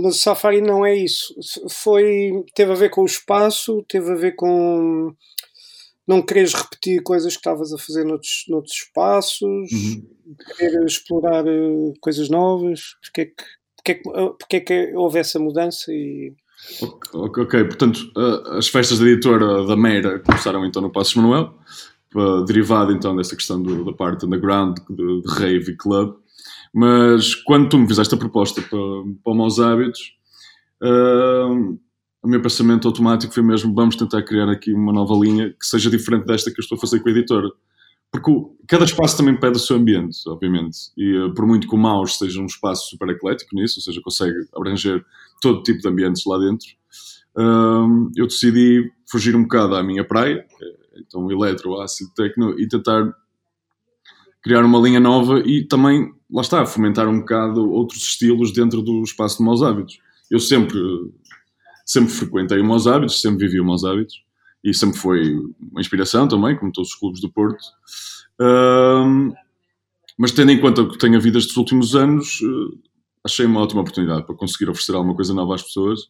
mas 0.00 0.16
o 0.16 0.18
Safari 0.18 0.60
não 0.60 0.84
é 0.84 0.94
isso. 0.94 1.34
Foi, 1.68 2.44
teve 2.54 2.72
a 2.72 2.76
ver 2.76 2.90
com 2.90 3.02
o 3.02 3.06
espaço, 3.06 3.84
teve 3.88 4.10
a 4.10 4.14
ver 4.14 4.34
com 4.34 5.14
não 6.06 6.22
quereres 6.22 6.54
repetir 6.54 7.02
coisas 7.02 7.32
que 7.32 7.40
estavas 7.40 7.72
a 7.72 7.78
fazer 7.78 8.04
noutros, 8.04 8.44
noutros 8.48 8.76
espaços, 8.76 9.42
uhum. 9.72 10.08
querer 10.56 10.84
explorar 10.84 11.44
uh, 11.44 11.94
coisas 12.00 12.28
novas. 12.28 12.96
Porque 13.02 13.20
é, 13.22 13.24
que, 13.24 13.34
porque, 13.76 13.92
é 13.92 13.94
que, 13.94 14.02
porque 14.38 14.56
é 14.56 14.60
que 14.60 14.94
houve 14.94 15.18
essa 15.18 15.38
mudança? 15.40 15.92
E... 15.92 16.32
Ok, 17.14 17.44
okay. 17.44 17.64
portanto, 17.64 18.10
as 18.52 18.68
festas 18.68 18.98
da 18.98 19.06
editora 19.06 19.64
da 19.64 19.76
Meira 19.76 20.18
começaram 20.18 20.64
então 20.64 20.82
no 20.82 20.90
Passos 20.90 21.14
Manuel, 21.14 21.54
derivado 22.46 22.92
então 22.92 23.14
dessa 23.16 23.36
questão 23.36 23.62
do, 23.62 23.84
da 23.84 23.92
parte 23.92 24.26
underground, 24.26 24.76
de, 24.90 25.22
de 25.22 25.28
rave 25.28 25.72
e 25.72 25.76
club. 25.76 26.14
Mas 26.72 27.34
quando 27.34 27.68
tu 27.68 27.78
me 27.78 27.86
fizeste 27.86 28.14
a 28.14 28.18
proposta 28.18 28.60
para, 28.60 28.78
para 29.24 29.32
o 29.32 29.34
Maus 29.34 29.58
Hábitos, 29.58 30.12
uh, 30.82 31.78
o 32.22 32.28
meu 32.28 32.42
pensamento 32.42 32.88
automático 32.88 33.32
foi 33.32 33.42
mesmo: 33.42 33.74
vamos 33.74 33.96
tentar 33.96 34.22
criar 34.22 34.50
aqui 34.50 34.72
uma 34.72 34.92
nova 34.92 35.14
linha 35.14 35.50
que 35.50 35.64
seja 35.64 35.88
diferente 35.88 36.26
desta 36.26 36.50
que 36.50 36.60
eu 36.60 36.62
estou 36.62 36.76
a 36.76 36.80
fazer 36.80 37.00
com 37.00 37.08
a 37.08 37.12
editora. 37.12 37.48
Porque 38.20 38.32
cada 38.66 38.84
espaço 38.84 39.16
também 39.16 39.38
pede 39.38 39.56
o 39.56 39.60
seu 39.60 39.76
ambiente, 39.76 40.18
obviamente. 40.26 40.90
E 40.96 41.16
uh, 41.18 41.34
por 41.34 41.46
muito 41.46 41.68
que 41.68 41.74
o 41.74 41.78
Maus 41.78 42.18
seja 42.18 42.40
um 42.40 42.46
espaço 42.46 42.88
super 42.90 43.08
eclético 43.10 43.54
nisso, 43.54 43.78
ou 43.78 43.82
seja, 43.82 44.00
consegue 44.02 44.34
abranger 44.54 45.04
todo 45.40 45.62
tipo 45.62 45.80
de 45.80 45.88
ambientes 45.88 46.24
lá 46.26 46.38
dentro, 46.38 46.66
uh, 47.36 48.10
eu 48.16 48.26
decidi 48.26 48.90
fugir 49.10 49.36
um 49.36 49.42
bocado 49.42 49.76
à 49.76 49.82
minha 49.82 50.04
praia, 50.04 50.46
é, 50.62 51.00
então 51.00 51.30
eletro, 51.30 51.80
ácido, 51.80 52.10
techno, 52.14 52.58
e 52.58 52.66
tentar 52.66 53.12
criar 54.42 54.64
uma 54.64 54.78
linha 54.78 55.00
nova 55.00 55.40
e 55.40 55.64
também, 55.64 56.12
lá 56.30 56.40
está, 56.40 56.64
fomentar 56.64 57.06
um 57.08 57.20
bocado 57.20 57.70
outros 57.70 58.02
estilos 58.02 58.52
dentro 58.52 58.80
do 58.80 59.02
espaço 59.02 59.38
de 59.38 59.44
Maus 59.44 59.62
Hábitos. 59.62 59.98
Eu 60.30 60.40
sempre, 60.40 60.78
sempre 61.84 62.10
frequentei 62.12 62.60
o 62.60 62.64
Maus 62.64 62.86
Hábitos, 62.86 63.20
sempre 63.20 63.46
vivi 63.46 63.60
o 63.60 63.64
Maus 63.64 63.84
Hábitos 63.84 64.25
e 64.66 64.74
sempre 64.74 64.98
foi 64.98 65.32
uma 65.60 65.80
inspiração 65.80 66.26
também, 66.26 66.58
como 66.58 66.72
todos 66.72 66.90
os 66.90 66.96
clubes 66.96 67.20
do 67.20 67.30
Porto. 67.30 67.64
Um, 68.40 69.32
mas 70.18 70.32
tendo 70.32 70.50
em 70.50 70.60
conta 70.60 70.82
o 70.82 70.88
que 70.88 70.98
tenho 70.98 71.16
havido 71.16 71.38
estes 71.38 71.56
últimos 71.56 71.94
anos, 71.94 72.40
uh, 72.40 72.78
achei 73.24 73.46
uma 73.46 73.60
ótima 73.60 73.82
oportunidade 73.82 74.26
para 74.26 74.34
conseguir 74.34 74.68
oferecer 74.68 74.96
alguma 74.96 75.14
coisa 75.14 75.32
nova 75.32 75.54
às 75.54 75.62
pessoas 75.62 76.00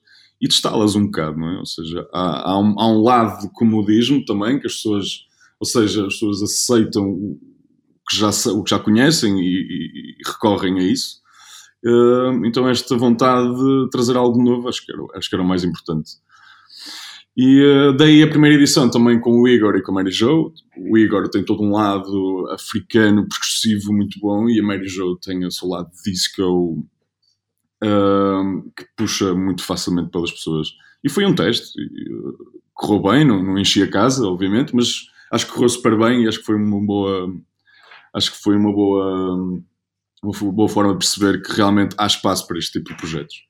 e 0.40 0.48
testá-las 0.48 0.94
um 0.94 1.04
bocado, 1.04 1.38
não 1.38 1.50
é? 1.50 1.58
Ou 1.58 1.66
seja, 1.66 2.08
há, 2.14 2.50
há, 2.50 2.58
um, 2.58 2.80
há 2.80 2.88
um 2.88 3.02
lado 3.02 3.42
de 3.42 3.52
comodismo 3.52 4.25
também, 4.25 4.58
que 4.58 4.66
as 4.66 4.76
pessoas, 4.76 5.26
ou 5.60 5.66
seja, 5.66 6.06
as 6.06 6.14
pessoas 6.14 6.42
aceitam 6.42 7.38
que 8.08 8.16
já, 8.16 8.30
o 8.52 8.62
que 8.62 8.70
já 8.70 8.78
conhecem 8.78 9.38
e, 9.38 9.44
e, 9.44 10.16
e 10.18 10.26
recorrem 10.26 10.78
a 10.78 10.82
isso. 10.82 11.20
Uh, 11.84 12.46
então 12.46 12.66
esta 12.66 12.96
vontade 12.96 13.54
de 13.54 13.90
trazer 13.90 14.16
algo 14.16 14.42
novo 14.42 14.66
acho 14.66 14.84
que 14.84 14.92
era, 14.92 15.02
acho 15.14 15.28
que 15.28 15.36
era 15.36 15.42
o 15.42 15.46
mais 15.46 15.62
importante. 15.62 16.12
E 17.36 17.62
uh, 17.62 17.92
daí 17.96 18.22
a 18.22 18.28
primeira 18.28 18.56
edição 18.56 18.90
também 18.90 19.20
com 19.20 19.42
o 19.42 19.48
Igor 19.48 19.76
e 19.76 19.82
com 19.82 19.92
a 19.92 19.94
Mary 19.96 20.10
Jo. 20.10 20.52
O 20.76 20.96
Igor 20.96 21.28
tem 21.28 21.44
todo 21.44 21.62
um 21.62 21.72
lado 21.72 22.48
africano, 22.50 23.28
percussivo 23.28 23.92
muito 23.92 24.18
bom 24.18 24.48
e 24.48 24.58
a 24.58 24.62
Mary 24.62 24.88
Jo 24.88 25.16
tem 25.16 25.44
o 25.44 25.50
seu 25.50 25.68
lado 25.68 25.90
disco 26.04 26.82
uh, 27.84 28.72
que 28.76 28.86
puxa 28.96 29.34
muito 29.34 29.62
facilmente 29.62 30.10
pelas 30.10 30.32
pessoas. 30.32 30.68
E 31.04 31.10
foi 31.10 31.26
um 31.26 31.34
teste. 31.34 31.78
E, 31.78 32.10
correu 32.72 33.02
bem, 33.02 33.24
não, 33.26 33.42
não 33.42 33.58
enchi 33.58 33.82
a 33.82 33.90
casa, 33.90 34.26
obviamente, 34.26 34.74
mas 34.74 35.06
acho 35.30 35.46
que 35.46 35.52
correu 35.52 35.68
super 35.68 35.98
bem 35.98 36.24
e 36.24 36.28
acho 36.28 36.38
que 36.38 36.46
foi 36.46 36.56
uma 36.56 36.80
boa 36.84 37.30
acho 38.16 38.32
que 38.32 38.42
foi 38.42 38.56
uma 38.56 38.72
boa, 38.72 39.34
uma 40.22 40.52
boa 40.52 40.68
forma 40.68 40.92
de 40.92 40.98
perceber 40.98 41.42
que 41.42 41.52
realmente 41.52 41.94
há 41.98 42.06
espaço 42.06 42.46
para 42.46 42.58
este 42.58 42.72
tipo 42.72 42.90
de 42.90 42.96
projetos. 42.96 43.46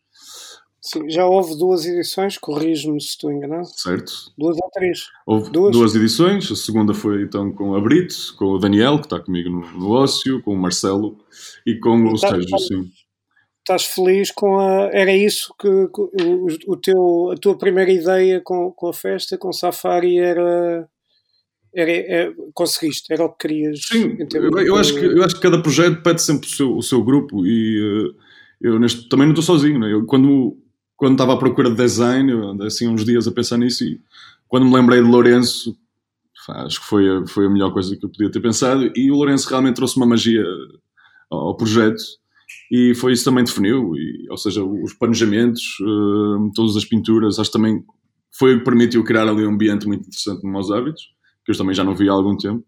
Sim, 0.87 1.11
já 1.11 1.27
houve 1.27 1.59
duas 1.59 1.85
edições, 1.85 2.39
corrijo-me 2.39 3.01
se 3.01 3.09
estou 3.09 3.33
enganado. 3.33 3.67
Certo. 3.77 4.13
Duas 4.39 4.57
ou 4.57 4.71
três? 4.73 5.09
Houve 5.27 5.51
duas. 5.51 5.73
duas 5.73 5.97
edições, 5.97 6.49
a 6.53 6.55
segunda 6.55 6.95
foi 6.95 7.23
então 7.23 7.51
com 7.51 7.75
a 7.75 7.81
Brito, 7.81 8.15
com 8.39 8.45
o 8.53 8.59
Daniel, 8.59 9.01
que 9.01 9.07
está 9.07 9.19
comigo 9.19 9.51
no, 9.51 9.61
no 9.73 9.91
Ócio, 9.91 10.41
com 10.43 10.55
o 10.55 10.57
Marcelo 10.57 11.19
e 11.67 11.75
com 11.75 11.99
e 11.99 12.13
o 12.13 12.21
tá, 12.21 12.29
Sérgio, 12.29 12.59
sim. 12.61 12.91
Estás 13.59 13.85
feliz 13.85 14.31
com 14.31 14.61
a. 14.61 14.89
Era 14.93 15.13
isso 15.13 15.53
que, 15.59 15.67
o, 15.69 16.47
o, 16.69 16.77
teu, 16.77 17.33
a 17.33 17.37
tua 17.37 17.59
primeira 17.59 17.91
ideia 17.91 18.41
com, 18.41 18.71
com 18.71 18.87
a 18.87 18.95
festa, 18.95 19.37
com 19.37 19.49
o 19.49 19.53
Safari, 19.53 20.21
era 20.21 20.89
era, 21.75 21.91
era, 21.91 22.31
é, 22.31 22.35
conseguiste, 22.55 23.13
era 23.13 23.25
o 23.25 23.29
que 23.29 23.49
querias. 23.49 23.81
Sim, 23.83 24.17
eu, 24.33 24.59
eu, 24.61 24.77
acho 24.77 24.95
que, 24.95 25.05
eu 25.05 25.23
acho 25.23 25.35
que 25.35 25.43
cada 25.43 25.61
projeto 25.61 26.01
pede 26.03 26.23
sempre 26.23 26.49
o 26.49 26.51
seu, 26.51 26.77
o 26.77 26.83
seu 26.83 27.05
grupo 27.05 27.45
e 27.45 27.81
uh, 27.81 28.15
eu 28.61 28.79
neste, 28.79 29.09
também 29.09 29.27
não 29.27 29.35
estou 29.35 29.43
sozinho. 29.43 29.79
Né? 29.79 29.93
Eu, 29.93 30.07
quando, 30.07 30.57
quando 30.97 31.13
estava 31.13 31.35
à 31.35 31.37
procura 31.37 31.71
de 31.71 31.77
design, 31.77 32.33
andei 32.33 32.67
assim 32.67 32.89
uns 32.89 33.05
dias 33.05 33.27
a 33.27 33.33
pensar 33.33 33.59
nisso 33.59 33.85
e 33.85 34.01
quando 34.49 34.67
me 34.67 34.75
lembrei 34.75 35.03
de 35.03 35.09
Lourenço, 35.09 35.77
acho 36.49 36.81
que 36.81 36.87
foi 36.87 37.09
a, 37.09 37.27
foi 37.27 37.47
a 37.47 37.51
melhor 37.51 37.73
coisa 37.73 37.97
que 37.97 38.05
eu 38.05 38.09
podia 38.09 38.31
ter 38.31 38.41
pensado 38.41 38.91
e 38.95 39.11
o 39.11 39.17
Lourenço 39.17 39.49
realmente 39.49 39.77
trouxe 39.77 39.97
uma 39.97 40.07
magia 40.07 40.45
ao, 41.31 41.57
projeto 41.57 42.03
e 42.71 42.95
foi 42.95 43.13
isso 43.13 43.25
também 43.25 43.45
definiu, 43.45 43.97
e, 43.97 44.27
ou 44.31 44.37
seja, 44.37 44.65
os 44.65 44.93
planejamentos, 44.95 45.63
uh, 45.81 46.51
todas 46.55 46.77
as 46.77 46.85
pinturas, 46.85 47.39
acho 47.39 47.51
que 47.51 47.57
também 47.59 47.85
foi 48.33 48.55
o 48.55 48.59
que 48.59 48.65
permitiu 48.65 49.03
criar 49.03 49.29
ali 49.29 49.45
um 49.45 49.51
ambiente 49.51 49.87
muito 49.87 50.07
interessante 50.07 50.45
no 50.45 50.53
Maus 50.53 50.71
Hábitos 50.71 51.17
que 51.47 51.53
eu 51.53 51.57
também 51.57 51.75
já 51.75 51.85
não 51.85 51.95
vi 51.95 52.09
há 52.09 52.13
algum 52.13 52.37
tempo. 52.37 52.67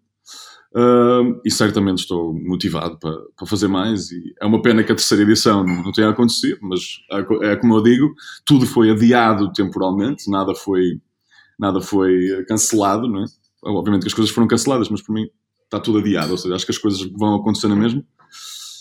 Uh, 0.74 1.40
e 1.46 1.50
certamente 1.50 2.00
estou 2.00 2.34
motivado 2.34 2.98
para, 2.98 3.16
para 3.36 3.46
fazer 3.46 3.68
mais. 3.68 4.10
E 4.10 4.34
é 4.40 4.46
uma 4.46 4.60
pena 4.60 4.84
que 4.84 4.92
a 4.92 4.94
terceira 4.94 5.22
edição 5.22 5.64
não, 5.64 5.90
tenha 5.92 6.10
acontecido, 6.10 6.58
mas 6.62 6.80
é, 7.10 7.52
é, 7.52 7.56
como 7.56 7.74
eu 7.76 7.82
digo: 7.82 8.14
tudo 8.44 8.66
foi 8.66 8.90
adiado 8.90 9.50
temporalmente, 9.52 10.30
nada 10.30 10.54
foi, 10.54 11.00
nada 11.58 11.80
foi 11.80 12.44
cancelado. 12.46 13.08
Não 13.08 13.24
é? 13.24 13.26
Obviamente 13.64 14.02
que 14.02 14.08
as 14.08 14.14
coisas 14.14 14.34
foram 14.34 14.46
canceladas, 14.46 14.90
mas 14.90 15.02
por 15.02 15.14
mim 15.14 15.26
está 15.64 15.80
tudo 15.80 15.98
adiado. 15.98 16.32
Ou 16.32 16.38
seja, 16.38 16.54
acho 16.54 16.66
que 16.66 16.72
as 16.72 16.78
coisas 16.78 17.00
vão 17.16 17.36
acontecer 17.36 17.68
na 17.68 17.76
mesma. 17.76 18.04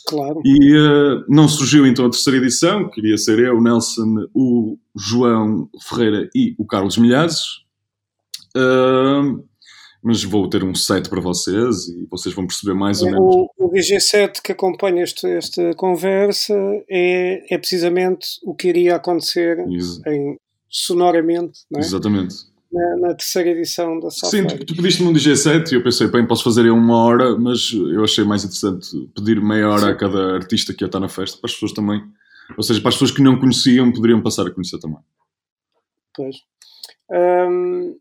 Claro. 0.07 0.41
E 0.45 0.77
uh, 0.77 1.25
não 1.27 1.49
surgiu 1.49 1.85
então 1.85 2.05
a 2.05 2.09
terceira 2.09 2.37
edição, 2.39 2.89
queria 2.89 3.17
ser 3.17 3.39
eu, 3.39 3.57
o 3.57 3.61
Nelson, 3.61 4.25
o 4.33 4.77
João 4.95 5.69
Ferreira 5.83 6.29
e 6.33 6.55
o 6.57 6.65
Carlos 6.65 6.97
Milhazes. 6.97 7.65
Uh, 8.55 9.43
mas 10.03 10.23
vou 10.23 10.49
ter 10.49 10.63
um 10.63 10.75
site 10.75 11.09
para 11.09 11.19
vocês 11.19 11.87
e 11.87 12.05
vocês 12.09 12.33
vão 12.33 12.45
perceber 12.45 12.73
mais 12.73 13.01
ou 13.01 13.11
menos. 13.11 13.35
O, 13.35 13.49
o 13.57 13.71
VG7 13.71 14.41
que 14.43 14.51
acompanha 14.51 15.03
este, 15.03 15.27
esta 15.27 15.73
conversa 15.75 16.53
é, 16.89 17.53
é 17.53 17.57
precisamente 17.57 18.27
o 18.43 18.53
que 18.53 18.69
iria 18.69 18.95
acontecer 18.95 19.59
em, 19.59 20.37
sonoramente, 20.69 21.61
é? 21.75 21.79
Exatamente. 21.79 22.35
Na, 22.71 22.97
na, 22.97 23.15
terceira 23.15 23.49
edição 23.49 23.97
da 23.99 24.09
Safari. 24.11 24.49
Sim, 24.49 24.57
tu, 24.57 24.65
tu 24.65 24.75
pediste-me 24.75 25.09
um 25.09 25.13
DJ7 25.13 25.71
e 25.71 25.75
eu 25.75 25.83
pensei, 25.83 26.07
bem, 26.07 26.27
posso 26.27 26.43
fazer 26.43 26.65
em 26.65 26.69
uma 26.69 26.97
hora, 26.97 27.37
mas 27.37 27.71
eu 27.71 28.03
achei 28.03 28.25
mais 28.25 28.43
interessante 28.43 28.89
pedir 29.15 29.41
meia 29.41 29.69
hora 29.69 29.85
Sim. 29.85 29.89
a 29.91 29.95
cada 29.95 30.35
artista 30.35 30.73
que 30.73 30.83
ia 30.83 30.87
estar 30.87 30.99
na 30.99 31.07
festa, 31.07 31.37
para 31.39 31.47
as 31.47 31.53
pessoas 31.53 31.71
também, 31.71 32.03
ou 32.57 32.63
seja, 32.63 32.81
para 32.81 32.89
as 32.89 32.95
pessoas 32.95 33.11
que 33.11 33.21
não 33.21 33.39
conheciam, 33.39 33.91
poderiam 33.91 34.21
passar 34.21 34.45
a 34.45 34.51
conhecer 34.51 34.79
também. 34.79 34.99
Pois. 36.13 36.35
Um, 37.09 37.95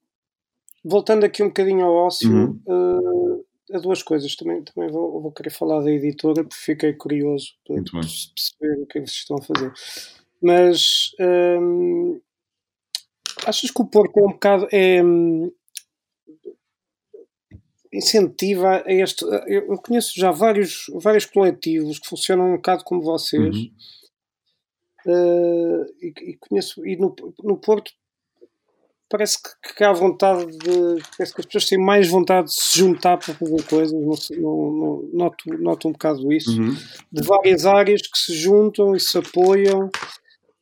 voltando 0.87 1.25
aqui 1.25 1.43
um 1.43 1.49
bocadinho 1.49 1.85
ao 1.85 1.93
ócio, 1.93 2.31
uhum. 2.31 2.61
uh, 2.67 3.45
a 3.75 3.79
duas 3.79 4.03
coisas. 4.03 4.37
Também, 4.37 4.63
também 4.63 4.91
vou, 4.91 5.21
vou, 5.21 5.33
querer 5.33 5.51
falar 5.51 5.83
da 5.83 5.91
editora, 5.91 6.45
porque 6.45 6.57
fiquei 6.57 6.93
curioso 6.93 7.55
para 7.67 7.83
perceber 7.83 8.83
o 8.83 8.87
que 8.87 8.99
é 8.99 9.03
que 9.03 9.09
vocês 9.09 9.19
estão 9.19 9.37
a 9.37 9.43
fazer. 9.43 9.73
Mas 10.41 11.11
um, 11.61 12.21
achas 13.47 13.71
que 13.71 13.83
o 13.83 13.87
Porto 13.87 14.19
é 14.19 14.23
um 14.23 14.33
bocado. 14.33 14.69
É, 14.73 15.03
incentiva 17.93 18.85
a 18.87 18.93
este. 18.93 19.25
Eu 19.47 19.77
conheço 19.79 20.13
já 20.17 20.31
vários, 20.31 20.87
vários 20.95 21.25
coletivos 21.25 21.99
que 21.99 22.09
funcionam 22.09 22.53
um 22.53 22.57
bocado 22.57 22.85
como 22.85 23.03
vocês. 23.03 23.57
Uhum. 23.57 23.73
Uh, 25.07 25.87
e, 26.03 26.13
e, 26.31 26.37
conheço, 26.37 26.85
e 26.85 26.97
no, 26.97 27.15
no 27.43 27.57
Porto 27.57 27.93
parece 29.09 29.39
que, 29.43 29.75
que 29.75 29.85
há 29.85 29.93
vontade 29.93 30.47
de. 30.47 31.03
Parece 31.17 31.35
que 31.35 31.41
as 31.41 31.47
pessoas 31.47 31.67
têm 31.67 31.79
mais 31.79 32.09
vontade 32.09 32.49
de 32.49 32.55
se 32.55 32.79
juntar 32.79 33.17
para 33.17 33.35
fazer 33.35 33.63
coisas. 33.65 33.93
Não, 33.93 34.41
não, 34.41 34.73
não, 34.73 35.11
noto, 35.13 35.59
noto 35.59 35.89
um 35.89 35.93
bocado 35.93 36.33
isso. 36.33 36.61
Uhum. 36.61 36.77
De 37.13 37.23
várias 37.23 37.67
áreas 37.67 38.03
que 38.03 38.19
se 38.19 38.35
juntam 38.35 38.95
e 38.95 39.01
se 39.01 39.19
apoiam. 39.19 39.91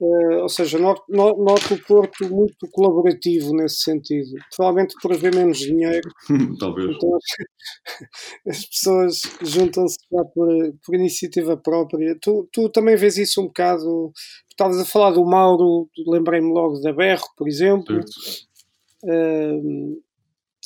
Uh, 0.00 0.42
ou 0.42 0.48
seja, 0.48 0.76
noto, 0.76 1.04
noto 1.08 1.74
o 1.74 1.84
Porto 1.84 2.28
muito 2.28 2.68
colaborativo 2.72 3.54
nesse 3.54 3.82
sentido. 3.82 4.30
Provavelmente 4.54 4.94
por 5.00 5.12
haver 5.12 5.34
menos 5.34 5.58
dinheiro. 5.58 6.08
Talvez. 6.58 6.96
Então, 6.96 7.18
as 8.48 8.66
pessoas 8.66 9.22
juntam-se 9.40 9.96
por, 10.10 10.48
por 10.84 10.94
iniciativa 10.94 11.56
própria. 11.56 12.16
Tu, 12.20 12.48
tu 12.52 12.68
também 12.68 12.96
vês 12.96 13.16
isso 13.16 13.40
um 13.40 13.46
bocado. 13.46 14.12
Estavas 14.50 14.78
a 14.78 14.84
falar 14.84 15.12
do 15.12 15.24
Mauro, 15.24 15.88
lembrei-me 16.06 16.52
logo 16.52 16.80
da 16.80 16.92
Berro, 16.92 17.26
por 17.36 17.48
exemplo. 17.48 18.00
Uh, 19.04 20.02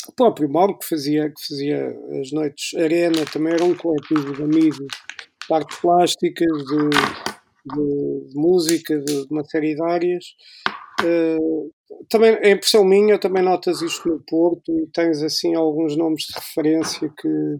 o 0.09 0.13
próprio 0.13 0.49
Mauro, 0.49 0.79
que 0.79 0.89
fazia, 0.89 1.29
que 1.29 1.47
fazia 1.47 1.97
as 2.21 2.33
noites 2.33 2.75
Arena, 2.75 3.25
também 3.31 3.53
era 3.53 3.65
um 3.65 3.75
coletivo 3.75 4.35
de 4.35 4.43
amigos, 4.43 4.79
de 4.79 5.55
artes 5.55 5.79
plásticas, 5.81 6.47
de 6.65 7.38
de, 7.69 8.29
de 8.31 8.35
música, 8.35 8.99
de, 8.99 9.27
de, 9.27 9.33
uma 9.33 9.45
série 9.45 9.75
de 9.75 9.83
áreas. 9.83 10.25
Uh, 11.01 11.73
também, 12.09 12.35
a 12.37 12.51
impressão 12.51 12.85
minha, 12.85 13.19
também 13.19 13.43
notas 13.43 13.83
isto 13.83 14.09
no 14.09 14.21
Porto 14.27 14.73
e 14.73 14.87
tens 14.93 15.23
assim 15.23 15.55
alguns 15.55 15.97
nomes 15.97 16.25
de 16.25 16.35
referência 16.35 17.09
que 17.09 17.59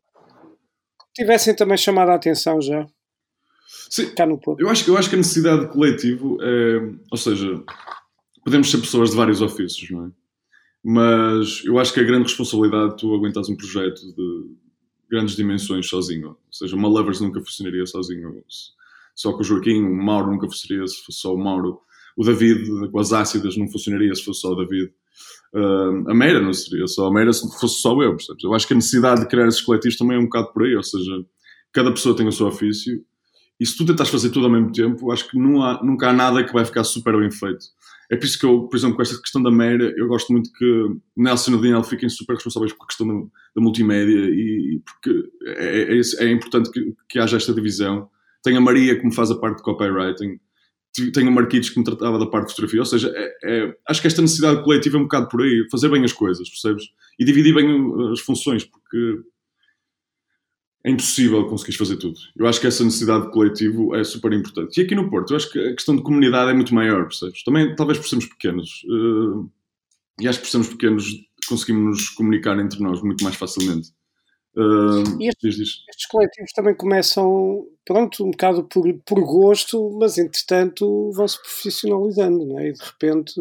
tivessem 1.15 1.55
também 1.55 1.77
chamado 1.77 2.11
a 2.11 2.15
atenção 2.15 2.61
já. 2.61 2.87
Sim, 3.91 4.15
cá 4.15 4.27
no 4.27 4.39
Porto. 4.39 4.61
Eu 4.61 4.69
acho, 4.69 4.89
eu 4.91 4.97
acho 4.97 5.09
que 5.09 5.15
a 5.15 5.19
necessidade 5.19 5.67
de 5.67 5.73
coletivo 5.73 6.39
é, 6.43 6.95
ou 7.11 7.19
seja, 7.19 7.63
podemos 8.45 8.71
ser 8.71 8.79
pessoas 8.79 9.11
de 9.11 9.17
vários 9.17 9.41
ofícios, 9.41 9.91
não 9.91 10.07
é? 10.07 10.11
Mas 10.85 11.65
eu 11.65 11.79
acho 11.79 11.93
que 11.93 12.01
a 12.01 12.05
grande 12.05 12.25
responsabilidade 12.25 12.97
tu 12.97 13.15
aguentas 13.15 13.49
um 13.49 13.57
projeto 13.57 14.01
de 14.15 14.57
grandes 15.11 15.37
dimensões 15.37 15.89
sozinho. 15.89 16.29
Ou 16.29 16.53
seja, 16.53 16.77
uma 16.77 16.89
Lovers 16.89 17.21
nunca 17.21 17.41
funcionaria 17.41 17.85
sozinho 17.85 18.43
só 19.19 19.33
com 19.33 19.41
o 19.41 19.45
Joaquim, 19.45 19.83
o 19.83 19.97
Mauro 19.97 20.31
nunca 20.31 20.47
funcionaria 20.47 20.87
se 20.87 21.05
fosse 21.05 21.19
só 21.19 21.35
o 21.35 21.37
Mauro, 21.37 21.81
o 22.17 22.25
David 22.25 22.89
com 22.91 23.01
as 23.01 23.13
ácidas 23.13 23.57
não 23.57 23.69
funcionaria 23.69 24.15
se 24.15 24.25
fosse 24.25 24.41
só 24.41 24.53
o 24.53 24.55
David. 24.55 24.93
Uh, 25.53 26.09
a 26.09 26.15
Meira 26.15 26.41
não 26.41 26.53
seria 26.53 26.87
só 26.87 27.07
a 27.07 27.13
Meira 27.13 27.33
se 27.33 27.41
fosse 27.59 27.81
só 27.81 28.01
eu, 28.01 28.15
percebes? 28.15 28.45
Eu 28.45 28.55
acho 28.55 28.67
que 28.67 28.75
a 28.75 28.77
necessidade 28.77 29.23
de 29.23 29.29
criar 29.29 29.49
esses 29.49 29.61
coletivos 29.61 29.97
também 29.97 30.17
é 30.17 30.21
um 30.21 30.25
bocado 30.25 30.53
por 30.53 30.65
aí, 30.65 30.77
ou 30.77 30.83
seja, 30.85 31.11
cada 31.73 31.91
pessoa 31.91 32.17
tem 32.17 32.29
o 32.29 32.33
seu 32.33 32.47
ofício 32.47 33.05
e 33.59 33.67
se 33.67 33.77
tu 33.77 33.85
tentas 33.85 34.09
fazer 34.09 34.31
tudo 34.31 34.47
ao 34.47 34.53
mesmo 34.53 34.71
tempo, 34.71 35.11
acho 35.11 35.29
que 35.29 35.37
não 35.37 35.65
há, 35.65 35.83
nunca 35.83 36.11
há 36.11 36.13
nada 36.13 36.45
que 36.45 36.53
vai 36.53 36.65
ficar 36.65 36.85
super 36.85 37.19
bem 37.19 37.31
feito. 37.31 37.67
É 38.09 38.17
por 38.17 38.25
isso 38.25 38.39
que 38.39 38.47
eu, 38.47 38.69
por 38.69 38.77
exemplo, 38.77 38.95
com 38.95 39.03
esta 39.03 39.21
questão 39.21 39.43
da 39.43 39.51
Meira, 39.51 39.93
eu 39.97 40.07
gosto 40.07 40.33
muito 40.33 40.51
que 40.53 40.97
Nelson 41.17 41.51
e 41.51 41.55
o 41.55 41.61
Daniel 41.61 41.83
fiquem 41.83 42.09
super 42.09 42.35
responsáveis 42.35 42.73
por 42.73 42.85
a 42.85 42.87
questão 42.87 43.07
da, 43.07 43.15
da 43.57 43.61
multimédia 43.61 44.31
e, 44.31 44.81
porque 44.85 45.29
é, 45.45 45.99
é, 45.99 46.01
é 46.25 46.31
importante 46.31 46.71
que, 46.71 46.95
que 47.09 47.19
haja 47.19 47.37
esta 47.37 47.53
divisão 47.53 48.09
tenho 48.43 48.59
a 48.59 48.61
Maria 48.61 48.99
que 48.99 49.05
me 49.05 49.15
faz 49.15 49.31
a 49.31 49.39
parte 49.39 49.59
de 49.59 49.63
copywriting, 49.63 50.39
tenho 51.13 51.31
o 51.31 51.33
Marquitos 51.33 51.71
que 51.71 51.79
me 51.79 51.85
tratava 51.85 52.19
da 52.19 52.27
parte 52.27 52.49
de 52.49 52.53
fotografia, 52.53 52.81
ou 52.81 52.87
seja, 52.87 53.13
é, 53.15 53.37
é, 53.45 53.77
acho 53.89 54.01
que 54.01 54.07
esta 54.07 54.23
necessidade 54.23 54.63
coletiva 54.65 54.97
é 54.97 55.01
um 55.01 55.05
bocado 55.05 55.29
por 55.29 55.43
aí, 55.43 55.67
fazer 55.71 55.89
bem 55.89 56.05
as 56.05 56.13
coisas, 56.13 56.49
percebes? 56.49 56.85
E 57.19 57.25
dividir 57.25 57.55
bem 57.55 57.69
as 58.13 58.21
funções, 58.21 58.65
porque 58.65 59.21
é 60.85 60.91
impossível 60.91 61.45
conseguir 61.47 61.77
fazer 61.77 61.97
tudo. 61.97 62.19
Eu 62.37 62.47
acho 62.47 62.61
que 62.61 62.67
essa 62.67 62.85
necessidade 62.85 63.27
de 63.27 63.33
coletivo 63.33 63.95
é 63.95 64.05
super 64.05 64.33
importante. 64.33 64.81
E 64.81 64.85
aqui 64.85 64.95
no 64.95 65.11
Porto, 65.11 65.33
eu 65.33 65.37
acho 65.37 65.51
que 65.51 65.59
a 65.59 65.75
questão 65.75 65.97
de 65.97 66.03
comunidade 66.03 66.51
é 66.51 66.55
muito 66.55 66.75
maior, 66.75 67.05
percebes? 67.05 67.43
Também, 67.43 67.75
talvez 67.75 67.99
por 67.99 68.09
sermos 68.09 68.27
pequenos. 68.27 68.83
Uh, 68.85 69.51
e 70.21 70.29
acho 70.29 70.39
que 70.39 70.47
por 70.47 70.51
sermos 70.51 70.69
pequenos 70.69 71.13
conseguimos 71.49 71.99
nos 71.99 72.09
comunicar 72.11 72.59
entre 72.59 72.81
nós 72.81 73.03
muito 73.03 73.23
mais 73.25 73.37
facilmente. 73.37 73.91
Uh, 74.57 75.23
estes, 75.23 75.85
estes, 75.89 76.07
coletivos 76.11 76.53
também 76.53 76.75
começam, 76.75 77.65
pronto, 77.85 78.25
um 78.25 78.31
bocado 78.31 78.65
por, 78.65 78.93
por 79.07 79.21
gosto, 79.21 79.97
mas 80.01 80.19
entretanto 80.19 81.13
vão-se 81.13 81.41
profissionalizando, 81.41 82.45
não 82.45 82.59
é? 82.59 82.69
E 82.69 82.73
de 82.73 82.83
repente. 82.83 83.35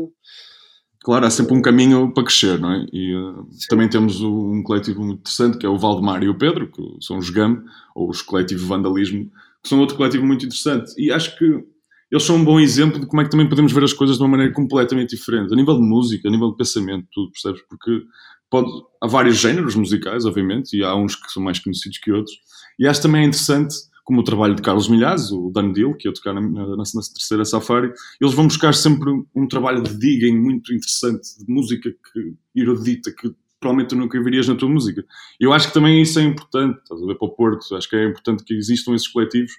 Claro, 1.01 1.25
há 1.25 1.29
sempre 1.29 1.55
um 1.55 1.61
caminho 1.61 2.13
para 2.13 2.23
crescer, 2.23 2.59
não 2.59 2.71
é? 2.71 2.85
E 2.91 3.15
uh, 3.15 3.47
também 3.69 3.89
temos 3.89 4.21
um 4.21 4.61
coletivo 4.61 5.01
muito 5.01 5.19
interessante 5.21 5.57
que 5.57 5.65
é 5.65 5.69
o 5.69 5.77
Valdemar 5.77 6.21
e 6.21 6.29
o 6.29 6.37
Pedro, 6.37 6.71
que 6.71 6.83
são 7.01 7.17
os 7.17 7.29
GAM, 7.29 7.63
ou 7.95 8.09
os 8.09 8.21
coletivos 8.21 8.63
Vandalismo, 8.63 9.31
que 9.63 9.69
são 9.69 9.79
outro 9.79 9.95
coletivo 9.95 10.25
muito 10.25 10.45
interessante. 10.45 10.93
E 10.97 11.11
acho 11.11 11.37
que 11.37 11.63
eles 12.11 12.23
são 12.23 12.37
um 12.37 12.43
bom 12.43 12.59
exemplo 12.59 12.99
de 12.99 13.05
como 13.05 13.21
é 13.21 13.25
que 13.25 13.31
também 13.31 13.49
podemos 13.49 13.71
ver 13.71 13.83
as 13.83 13.93
coisas 13.93 14.17
de 14.17 14.23
uma 14.23 14.29
maneira 14.29 14.53
completamente 14.53 15.15
diferente, 15.15 15.51
a 15.51 15.55
nível 15.55 15.75
de 15.75 15.81
música, 15.81 16.27
a 16.27 16.31
nível 16.31 16.51
de 16.51 16.57
pensamento, 16.57 17.07
tudo, 17.11 17.31
percebes? 17.31 17.61
Porque 17.67 18.01
pode, 18.49 18.69
há 19.01 19.07
vários 19.07 19.37
géneros 19.37 19.75
musicais, 19.75 20.25
obviamente, 20.25 20.77
e 20.77 20.83
há 20.83 20.95
uns 20.95 21.15
que 21.15 21.31
são 21.31 21.43
mais 21.43 21.59
conhecidos 21.59 21.97
que 21.97 22.11
outros. 22.11 22.35
E 22.79 22.87
acho 22.87 23.01
também 23.01 23.25
interessante, 23.25 23.75
como 24.03 24.21
o 24.21 24.23
trabalho 24.23 24.55
de 24.55 24.61
Carlos 24.61 24.87
Milhazes, 24.87 25.31
o 25.31 25.51
Dan 25.51 25.71
Deal, 25.71 25.93
que 25.93 26.07
eu 26.07 26.13
tocar 26.13 26.33
na, 26.33 26.41
na, 26.41 26.67
na, 26.77 26.83
terceira 26.83 27.43
Safari, 27.43 27.91
eles 28.21 28.33
vão 28.33 28.47
buscar 28.47 28.73
sempre 28.73 29.11
um 29.35 29.47
trabalho 29.47 29.83
de 29.83 29.97
digging 29.97 30.37
muito 30.37 30.73
interessante, 30.73 31.37
de 31.37 31.51
música 31.51 31.89
que, 31.91 32.33
erudita, 32.55 33.11
que 33.11 33.33
provavelmente 33.59 33.89
tu 33.89 33.95
nunca 33.95 34.23
virias 34.23 34.47
na 34.47 34.55
tua 34.55 34.69
música. 34.69 35.03
Eu 35.39 35.51
acho 35.51 35.67
que 35.67 35.73
também 35.73 36.01
isso 36.01 36.19
é 36.19 36.23
importante, 36.23 36.79
estás 36.81 37.01
a 37.01 37.05
ver, 37.05 37.15
para 37.15 37.27
o 37.27 37.31
Porto, 37.31 37.75
acho 37.75 37.89
que 37.89 37.95
é 37.95 38.05
importante 38.05 38.43
que 38.43 38.53
existam 38.53 38.93
esses 38.93 39.07
coletivos 39.07 39.51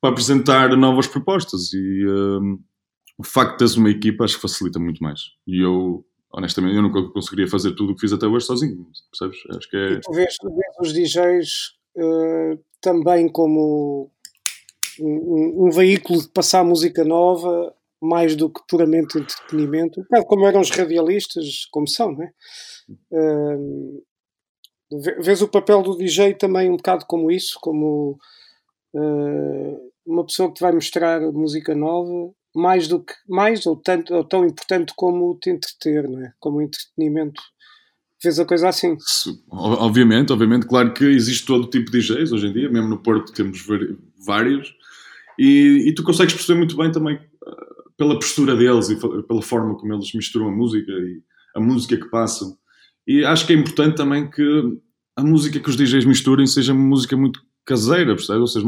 para 0.00 0.10
apresentar 0.10 0.76
novas 0.76 1.06
propostas 1.06 1.72
e 1.72 2.04
um, 2.04 2.58
o 3.16 3.24
facto 3.24 3.52
de 3.52 3.58
teres 3.58 3.76
uma 3.76 3.90
equipa 3.90 4.24
acho 4.24 4.34
que 4.34 4.42
facilita 4.42 4.80
muito 4.80 5.00
mais. 5.02 5.20
E 5.46 5.60
eu 5.60 6.04
honestamente, 6.32 6.76
eu 6.76 6.82
nunca 6.82 7.02
conseguiria 7.10 7.50
fazer 7.50 7.74
tudo 7.74 7.92
o 7.92 7.94
que 7.94 8.00
fiz 8.00 8.12
até 8.12 8.26
hoje 8.26 8.46
sozinho, 8.46 8.86
percebes? 9.10 9.56
Acho 9.56 9.68
que 9.68 9.76
é... 9.76 9.92
E 9.92 10.00
tu 10.00 10.12
vês, 10.12 10.36
vês 10.42 10.76
os 10.80 10.92
DJs 10.92 11.74
uh, 11.96 12.58
também 12.80 13.28
como 13.28 14.10
um, 15.00 15.66
um, 15.66 15.70
veículo 15.70 16.22
de 16.22 16.28
passar 16.28 16.64
música 16.64 17.04
nova, 17.04 17.74
mais 18.00 18.34
do 18.34 18.50
que 18.50 18.60
puramente 18.68 19.18
entretenimento, 19.18 20.04
como 20.26 20.46
eram 20.46 20.60
os 20.60 20.70
radialistas, 20.70 21.66
como 21.70 21.86
são, 21.86 22.12
não 22.12 22.24
é? 22.24 22.32
Uh, 23.12 24.02
vês 25.20 25.40
o 25.40 25.48
papel 25.48 25.82
do 25.82 25.96
DJ 25.96 26.34
também 26.34 26.70
um 26.70 26.76
bocado 26.76 27.06
como 27.06 27.30
isso, 27.30 27.58
como 27.60 28.18
uh, 28.94 29.92
uma 30.04 30.24
pessoa 30.26 30.48
que 30.48 30.56
te 30.56 30.62
vai 30.62 30.72
mostrar 30.72 31.20
música 31.20 31.74
nova 31.74 32.34
mais 32.54 32.88
do 32.88 33.00
que 33.00 33.14
mais 33.28 33.66
ou 33.66 33.76
tanto 33.76 34.14
ou 34.14 34.24
tão 34.24 34.44
importante 34.44 34.92
como 34.96 35.38
te 35.40 35.50
entreter, 35.50 36.08
não 36.08 36.24
é? 36.24 36.32
Como 36.38 36.60
entretenimento. 36.60 37.40
Fez 38.20 38.38
a 38.38 38.44
coisa 38.44 38.68
assim. 38.68 38.96
Obviamente, 39.50 40.32
obviamente, 40.32 40.66
claro 40.66 40.92
que 40.92 41.04
existe 41.04 41.44
todo 41.44 41.68
tipo 41.68 41.90
de 41.90 41.98
DJs 41.98 42.30
hoje 42.30 42.46
em 42.46 42.52
dia, 42.52 42.70
mesmo 42.70 42.88
no 42.88 42.98
Porto 42.98 43.32
temos 43.32 43.66
vários, 44.24 44.72
e, 45.38 45.88
e 45.88 45.94
tu 45.94 46.04
consegues 46.04 46.34
perceber 46.34 46.58
muito 46.58 46.76
bem 46.76 46.92
também 46.92 47.16
uh, 47.16 47.90
pela 47.96 48.14
postura 48.14 48.54
deles 48.54 48.90
e 48.90 48.96
pela 48.96 49.42
forma 49.42 49.74
como 49.74 49.92
eles 49.92 50.12
misturam 50.14 50.48
a 50.48 50.52
música 50.52 50.92
e 50.92 51.20
a 51.56 51.60
música 51.60 51.96
que 51.96 52.08
passam. 52.10 52.56
E 53.06 53.24
acho 53.24 53.44
que 53.46 53.52
é 53.52 53.56
importante 53.56 53.96
também 53.96 54.30
que 54.30 54.78
a 55.16 55.22
música 55.22 55.58
que 55.58 55.68
os 55.68 55.76
DJs 55.76 56.04
misturem 56.04 56.46
seja 56.46 56.72
música 56.72 57.16
muito 57.16 57.40
caseira, 57.64 58.14
percebe? 58.14 58.38
Ou 58.38 58.46
seja, 58.46 58.66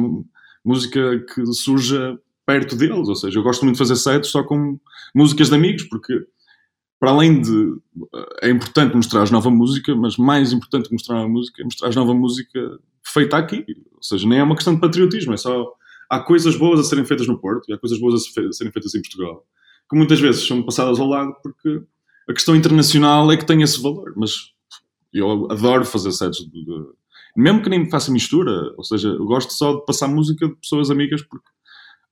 música 0.65 1.25
que 1.33 1.47
surja 1.47 2.19
perto 2.47 2.77
deles. 2.77 3.09
Ou 3.09 3.15
seja, 3.15 3.39
eu 3.39 3.43
gosto 3.43 3.65
muito 3.65 3.77
de 3.77 3.79
fazer 3.79 3.97
sets 3.97 4.31
só 4.31 4.43
com 4.43 4.79
músicas 5.15 5.49
de 5.49 5.55
amigos, 5.55 5.85
porque 5.85 6.27
para 7.05 7.11
além 7.11 7.41
de. 7.41 7.77
É 8.43 8.49
importante 8.49 8.97
mostrar 8.97 9.31
nova 9.31 9.51
música, 9.51 9.95
mas 9.95 10.17
mais 10.17 10.53
importante 10.53 10.89
que 10.89 10.95
mostrar 10.95 11.21
a 11.21 11.29
música 11.29 11.61
é 11.61 11.65
mostrar 11.65 11.95
nova 11.95 12.15
música 12.15 12.79
feita 13.03 13.37
aqui. 13.37 13.65
Ou 13.95 14.03
seja, 14.03 14.27
nem 14.27 14.39
é 14.39 14.43
uma 14.43 14.55
questão 14.55 14.75
de 14.75 14.81
patriotismo, 14.81 15.35
é 15.35 15.37
só. 15.37 15.73
Há 16.09 16.21
coisas 16.21 16.57
boas 16.57 16.81
a 16.81 16.85
serem 16.85 17.05
feitas 17.05 17.27
no 17.27 17.39
Porto 17.39 17.69
e 17.69 17.75
há 17.75 17.79
coisas 17.79 17.99
boas 17.99 18.15
a 18.15 18.53
serem 18.53 18.73
feitas 18.73 18.95
em 18.95 19.01
Portugal, 19.01 19.45
que 19.91 19.97
muitas 19.97 20.21
vezes 20.21 20.47
são 20.47 20.63
passadas 20.63 21.01
ao 21.01 21.07
lado 21.07 21.35
porque 21.43 21.83
a 22.29 22.33
questão 22.33 22.55
internacional 22.55 23.31
é 23.33 23.37
que 23.37 23.47
tem 23.47 23.63
esse 23.63 23.83
valor. 23.83 24.13
Mas 24.17 24.33
eu 25.13 25.51
adoro 25.51 25.85
fazer 25.85 26.13
sets 26.13 26.39
de, 26.39 26.65
de, 26.65 26.87
mesmo 27.37 27.63
que 27.63 27.69
nem 27.69 27.89
faça 27.91 28.13
mistura, 28.13 28.73
ou 28.77 28.85
seja, 28.85 29.09
eu 29.09 29.25
gosto 29.25 29.53
só 29.53 29.75
de 29.75 29.85
passar 29.85 30.09
música 30.09 30.49
de 30.49 30.55
pessoas 30.57 30.91
amigas 30.91 31.23
porque 31.23 31.49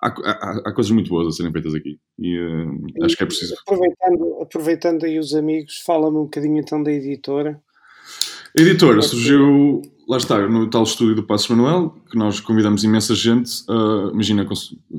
há, 0.03 0.09
há, 0.09 0.62
há, 0.67 0.73
coisas 0.73 0.91
muito 0.91 1.09
boas 1.09 1.29
a 1.29 1.31
serem 1.31 1.53
feitas 1.53 1.75
aqui 1.75 1.99
e 2.19 2.38
uh, 2.38 3.05
acho 3.05 3.17
que 3.17 3.23
é 3.23 3.27
preciso. 3.27 3.55
Aproveitando, 3.67 4.43
aproveitando 4.43 5.05
aí 5.05 5.19
os 5.19 5.35
amigos, 5.35 5.83
fala-me 5.87 6.19
um 6.19 6.25
bocadinho 6.25 6.59
então 6.59 6.83
da 6.83 6.91
editora. 6.91 7.61
A 8.59 8.61
editora 8.61 9.01
surgiu, 9.01 9.81
lá 10.07 10.19
está, 10.19 10.47
no 10.47 10.69
tal 10.69 10.83
estúdio 10.83 11.15
do 11.15 11.23
Passos 11.23 11.49
Manuel, 11.49 11.95
que 12.11 12.19
nós 12.19 12.41
convidamos 12.41 12.85
imensa 12.85 13.15
gente. 13.15 13.62
Uh, 13.69 14.11
imagina, 14.12 14.47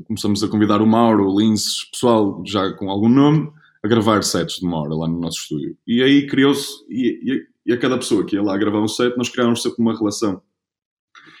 começamos 0.06 0.42
a 0.42 0.48
convidar 0.48 0.82
o 0.82 0.86
Mauro, 0.86 1.30
o 1.30 1.38
Lince, 1.38 1.88
pessoal 1.92 2.42
já 2.44 2.72
com 2.72 2.90
algum 2.90 3.08
nome, 3.08 3.52
a 3.84 3.86
gravar 3.86 4.24
sets 4.24 4.56
de 4.56 4.66
uma 4.66 4.80
hora 4.80 4.94
lá 4.94 5.06
no 5.06 5.20
nosso 5.20 5.38
estúdio. 5.42 5.76
E 5.86 6.02
aí 6.02 6.26
criou-se, 6.26 6.84
e, 6.88 7.20
e, 7.22 7.46
e, 7.66 7.72
a 7.72 7.78
cada 7.78 7.98
pessoa 7.98 8.24
que 8.24 8.34
ia 8.34 8.42
lá 8.42 8.56
gravar 8.56 8.80
um 8.80 8.88
set, 8.88 9.16
nós 9.16 9.28
criámos 9.28 9.62
sempre 9.62 9.80
uma 9.80 9.96
relação. 9.96 10.42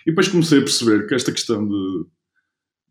E 0.06 0.10
depois 0.10 0.28
comecei 0.28 0.58
a 0.58 0.62
perceber 0.62 1.06
que 1.06 1.14
esta 1.14 1.32
questão 1.32 1.66
de 1.66 2.04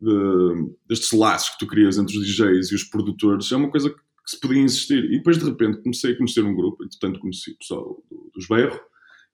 de, 0.04 0.74
destes 0.88 1.12
laços 1.12 1.50
que 1.50 1.58
tu 1.58 1.66
crias 1.66 1.98
entre 1.98 2.16
os 2.16 2.26
DJs 2.26 2.70
e 2.70 2.74
os 2.74 2.84
produtores 2.84 3.50
é 3.50 3.56
uma 3.56 3.70
coisa 3.70 3.90
que, 3.90 3.96
se 4.26 4.40
podia 4.40 4.62
insistir. 4.62 5.04
E 5.04 5.18
depois, 5.18 5.36
de 5.36 5.44
repente, 5.44 5.82
comecei 5.82 6.12
a 6.12 6.16
conhecer 6.16 6.42
um 6.42 6.54
grupo, 6.54 6.82
entretanto 6.82 7.20
conheci 7.20 7.50
o 7.50 7.58
pessoal 7.58 8.02
dos 8.34 8.48
Berro, 8.48 8.80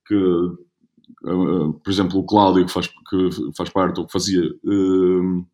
que, 0.04 0.16
uh, 0.16 1.72
por 1.72 1.90
exemplo, 1.90 2.18
o 2.18 2.24
Cláudio, 2.24 2.66
que 2.66 2.72
faz, 2.72 2.88
que 2.88 3.30
faz 3.56 3.70
parte, 3.70 4.00
ou 4.00 4.06
que 4.06 4.12
fazia, 4.12 4.42
uh, 4.64 5.46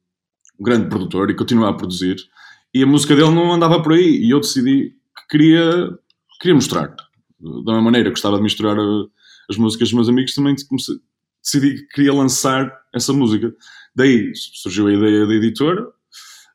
um 0.58 0.64
grande 0.64 0.88
produtor 0.88 1.30
e 1.30 1.34
continua 1.34 1.68
a 1.68 1.74
produzir. 1.74 2.16
e 2.72 2.82
a 2.82 2.86
música 2.86 3.14
dele 3.14 3.30
não 3.30 3.52
andava 3.52 3.82
por 3.82 3.92
aí. 3.92 4.22
E 4.24 4.30
eu 4.30 4.40
decidi 4.40 4.94
que 5.14 5.28
queria, 5.28 5.98
queria 6.40 6.54
mostrar. 6.54 6.88
Da 7.38 7.72
mesma 7.72 7.82
maneira, 7.82 8.08
gostava 8.08 8.36
de 8.36 8.42
misturar 8.42 8.78
as 9.50 9.56
músicas 9.58 9.88
dos 9.88 9.94
meus 9.94 10.08
amigos, 10.08 10.34
também 10.34 10.56
comecei, 10.66 10.96
decidi 11.42 11.74
que 11.74 11.86
queria 11.88 12.12
lançar 12.12 12.72
essa 12.92 13.12
música. 13.12 13.54
Daí 13.96 14.30
surgiu 14.34 14.86
a 14.88 14.92
ideia 14.92 15.26
da 15.26 15.32
editora. 15.32 15.88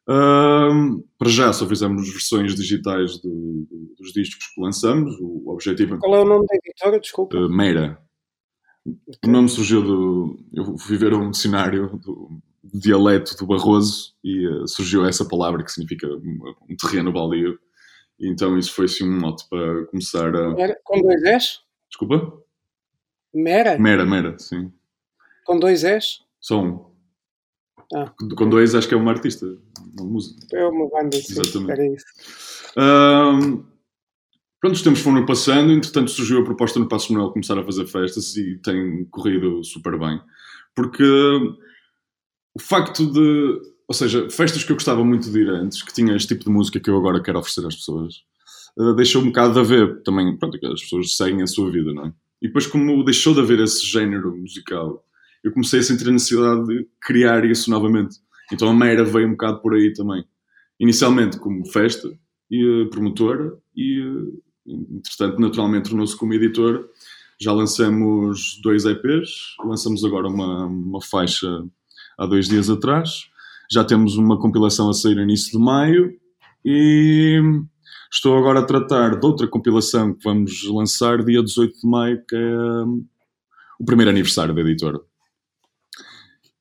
Uh, 0.07 1.03
para 1.17 1.29
já 1.29 1.51
só 1.51 1.67
fizemos 1.67 2.07
versões 2.11 2.53
digitais 2.53 3.13
de, 3.13 3.29
de, 3.29 3.95
dos 3.97 4.13
discos 4.13 4.47
que 4.53 4.61
lançamos. 4.61 5.15
O 5.19 5.49
objetivo. 5.49 5.97
Qual 5.97 6.15
é 6.15 6.21
o 6.21 6.25
nome 6.25 6.45
da 6.45 6.55
editora? 6.55 6.99
Desculpa. 6.99 7.35
Uh, 7.35 7.49
Meira. 7.49 7.99
O 8.85 9.27
nome 9.27 9.49
surgiu 9.49 9.81
do. 9.81 10.39
Eu 10.53 10.77
fui 10.77 10.97
ver 10.97 11.13
um 11.13 11.31
dicionário 11.31 11.97
do, 11.97 12.41
dialeto 12.63 13.35
do 13.35 13.47
Barroso 13.47 14.13
e 14.23 14.47
uh, 14.47 14.67
surgiu 14.67 15.03
essa 15.05 15.27
palavra 15.27 15.63
que 15.63 15.71
significa 15.71 16.07
um, 16.07 16.53
um 16.69 16.75
terreno 16.75 17.11
baldio. 17.11 17.57
E 18.19 18.29
então 18.29 18.55
isso 18.57 18.73
foi 18.73 18.85
assim 18.85 19.03
um 19.03 19.19
mote 19.19 19.47
para 19.49 19.85
começar 19.87 20.35
a. 20.35 20.55
Era 20.59 20.79
com 20.83 21.01
dois 21.01 21.23
S? 21.23 21.59
Desculpa? 21.89 22.39
Mera? 23.33 23.79
Mera, 23.79 24.05
Mera, 24.05 24.37
sim. 24.37 24.71
Com 25.43 25.57
dois 25.57 25.83
S? 25.83 26.19
Só 26.39 26.61
um. 26.61 26.90
Ah. 27.93 28.13
Com 28.35 28.49
dois 28.49 28.73
acho 28.73 28.87
que 28.87 28.93
é 28.93 28.97
uma 28.97 29.11
artista, 29.11 29.45
uma 29.99 30.09
música. 30.09 30.45
É 30.53 30.65
uma 30.65 30.89
banda, 30.89 31.17
sim. 31.17 31.33
Exatamente. 31.33 31.71
Era 31.71 31.87
isso. 31.87 32.05
Um, 32.77 33.63
pronto, 34.59 34.75
os 34.75 34.81
tempos 34.81 35.01
foram 35.01 35.25
passando, 35.25 35.71
entretanto 35.71 36.11
surgiu 36.11 36.39
a 36.39 36.45
proposta 36.45 36.79
no 36.79 36.87
Passo 36.87 37.11
Manuel 37.11 37.31
começar 37.31 37.57
a 37.57 37.63
fazer 37.63 37.85
festas 37.87 38.35
e 38.37 38.57
tem 38.57 39.05
corrido 39.05 39.63
super 39.63 39.97
bem. 39.99 40.21
Porque 40.75 41.03
o 42.53 42.59
facto 42.59 43.05
de. 43.11 43.71
Ou 43.87 43.93
seja, 43.93 44.29
festas 44.29 44.63
que 44.63 44.71
eu 44.71 44.75
gostava 44.77 45.03
muito 45.03 45.29
de 45.29 45.41
ir 45.41 45.49
antes, 45.49 45.81
que 45.81 45.93
tinha 45.93 46.15
este 46.15 46.29
tipo 46.29 46.45
de 46.45 46.49
música 46.49 46.79
que 46.79 46.89
eu 46.89 46.97
agora 46.97 47.21
quero 47.21 47.39
oferecer 47.39 47.65
às 47.67 47.75
pessoas, 47.75 48.15
uh, 48.77 48.93
deixou 48.95 49.21
um 49.21 49.25
bocado 49.25 49.53
de 49.53 49.59
haver 49.59 50.01
também. 50.03 50.37
Pronto, 50.37 50.57
as 50.67 50.81
pessoas 50.81 51.17
seguem 51.17 51.41
a 51.41 51.47
sua 51.47 51.69
vida, 51.69 51.93
não 51.93 52.05
é? 52.05 52.13
E 52.41 52.47
depois, 52.47 52.65
como 52.65 53.03
deixou 53.03 53.33
de 53.33 53.41
haver 53.41 53.59
esse 53.59 53.85
género 53.85 54.35
musical, 54.35 55.03
eu 55.43 55.51
comecei 55.51 55.79
a 55.79 55.83
sentir 55.83 56.07
a 56.07 56.11
necessidade 56.11 56.65
de 56.65 56.87
criar 57.01 57.43
isso 57.45 57.69
novamente. 57.69 58.17
Então 58.51 58.69
a 58.69 58.73
Meira 58.73 59.03
veio 59.03 59.27
um 59.27 59.31
bocado 59.31 59.61
por 59.61 59.73
aí 59.73 59.93
também. 59.93 60.23
Inicialmente 60.79 61.39
como 61.39 61.65
festa 61.65 62.09
e 62.49 62.65
uh, 62.65 62.89
promotora, 62.89 63.53
e 63.75 64.01
uh, 64.01 64.43
entretanto, 64.67 65.39
naturalmente, 65.39 65.89
tornou-se 65.89 66.17
como 66.17 66.33
editora. 66.33 66.83
Já 67.39 67.53
lançamos 67.53 68.59
dois 68.63 68.85
EPs, 68.85 69.55
lançamos 69.65 70.03
agora 70.05 70.27
uma, 70.27 70.65
uma 70.65 71.01
faixa 71.01 71.47
há 72.17 72.25
dois 72.25 72.47
dias 72.47 72.69
atrás. 72.69 73.29
Já 73.71 73.83
temos 73.83 74.17
uma 74.17 74.39
compilação 74.39 74.89
a 74.89 74.93
sair 74.93 75.15
no 75.15 75.21
início 75.21 75.57
de 75.57 75.63
maio 75.63 76.13
e 76.63 77.41
estou 78.11 78.37
agora 78.37 78.59
a 78.59 78.65
tratar 78.65 79.19
de 79.19 79.25
outra 79.25 79.47
compilação 79.47 80.13
que 80.13 80.23
vamos 80.23 80.63
lançar 80.69 81.23
dia 81.23 81.41
18 81.41 81.79
de 81.79 81.87
maio, 81.87 82.23
que 82.27 82.35
é 82.35 82.55
um, 82.85 83.05
o 83.79 83.85
primeiro 83.85 84.11
aniversário 84.11 84.53
da 84.53 84.61
editora. 84.61 84.99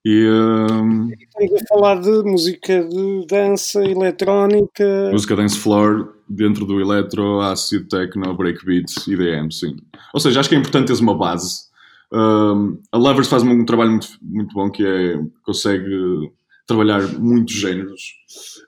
E, 0.05 0.27
um, 0.29 1.11
Estamos 1.13 1.63
a 1.63 1.67
falar 1.69 2.01
de 2.01 2.23
música 2.23 2.85
de 2.85 3.27
dança, 3.27 3.85
eletrónica. 3.85 5.11
Música 5.13 5.37
dance 5.37 5.59
floor 5.59 6.15
dentro 6.29 6.65
do 6.65 6.81
eletro, 6.81 7.41
acid, 7.41 7.87
techno, 7.89 8.35
breakbeat 8.35 8.87
e 9.09 9.17
DM, 9.17 9.53
sim. 9.53 9.77
Ou 10.15 10.21
seja, 10.21 10.41
acho 10.41 10.49
que 10.49 10.55
é 10.55 10.59
importante 10.59 10.87
teres 10.87 11.01
uma 11.01 11.17
base 11.17 11.71
um, 12.13 12.83
a 12.91 12.99
Lovers 12.99 13.29
faz 13.29 13.43
um 13.43 13.65
trabalho 13.65 13.93
muito, 13.93 14.09
muito 14.21 14.55
bom 14.55 14.71
que 14.71 14.85
é 14.85 15.21
consegue 15.43 16.33
trabalhar 16.67 17.01
muitos 17.19 17.55
géneros. 17.55 18.15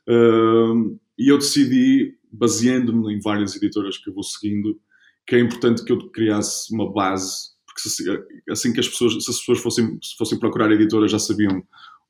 Um, 0.09 0.99
e 1.18 1.29
eu 1.31 1.38
decidi, 1.38 2.14
baseando-me 2.31 3.14
em 3.14 3.21
várias 3.21 3.57
editoras 3.57 3.99
que 3.99 4.11
eu 4.11 4.14
vou 4.14 4.23
seguindo, 4.23 4.81
que 5.27 5.37
é 5.37 5.40
importante 5.40 5.85
que 5.85 5.92
eu 5.92 6.11
criasse 6.11 6.73
uma 6.73 6.92
base, 6.92 7.52
porque 7.75 7.89
se, 7.89 8.05
assim 8.51 8.73
que 8.73 8.81
as 8.81 8.89
pessoas, 8.89 9.13
se 9.25 9.31
as 9.31 9.39
pessoas 9.39 9.61
fossem, 9.61 9.99
se 10.03 10.17
fossem 10.17 10.39
procurar 10.39 10.71
editoras 10.71 11.11
já 11.11 11.19
sabiam 11.19 11.63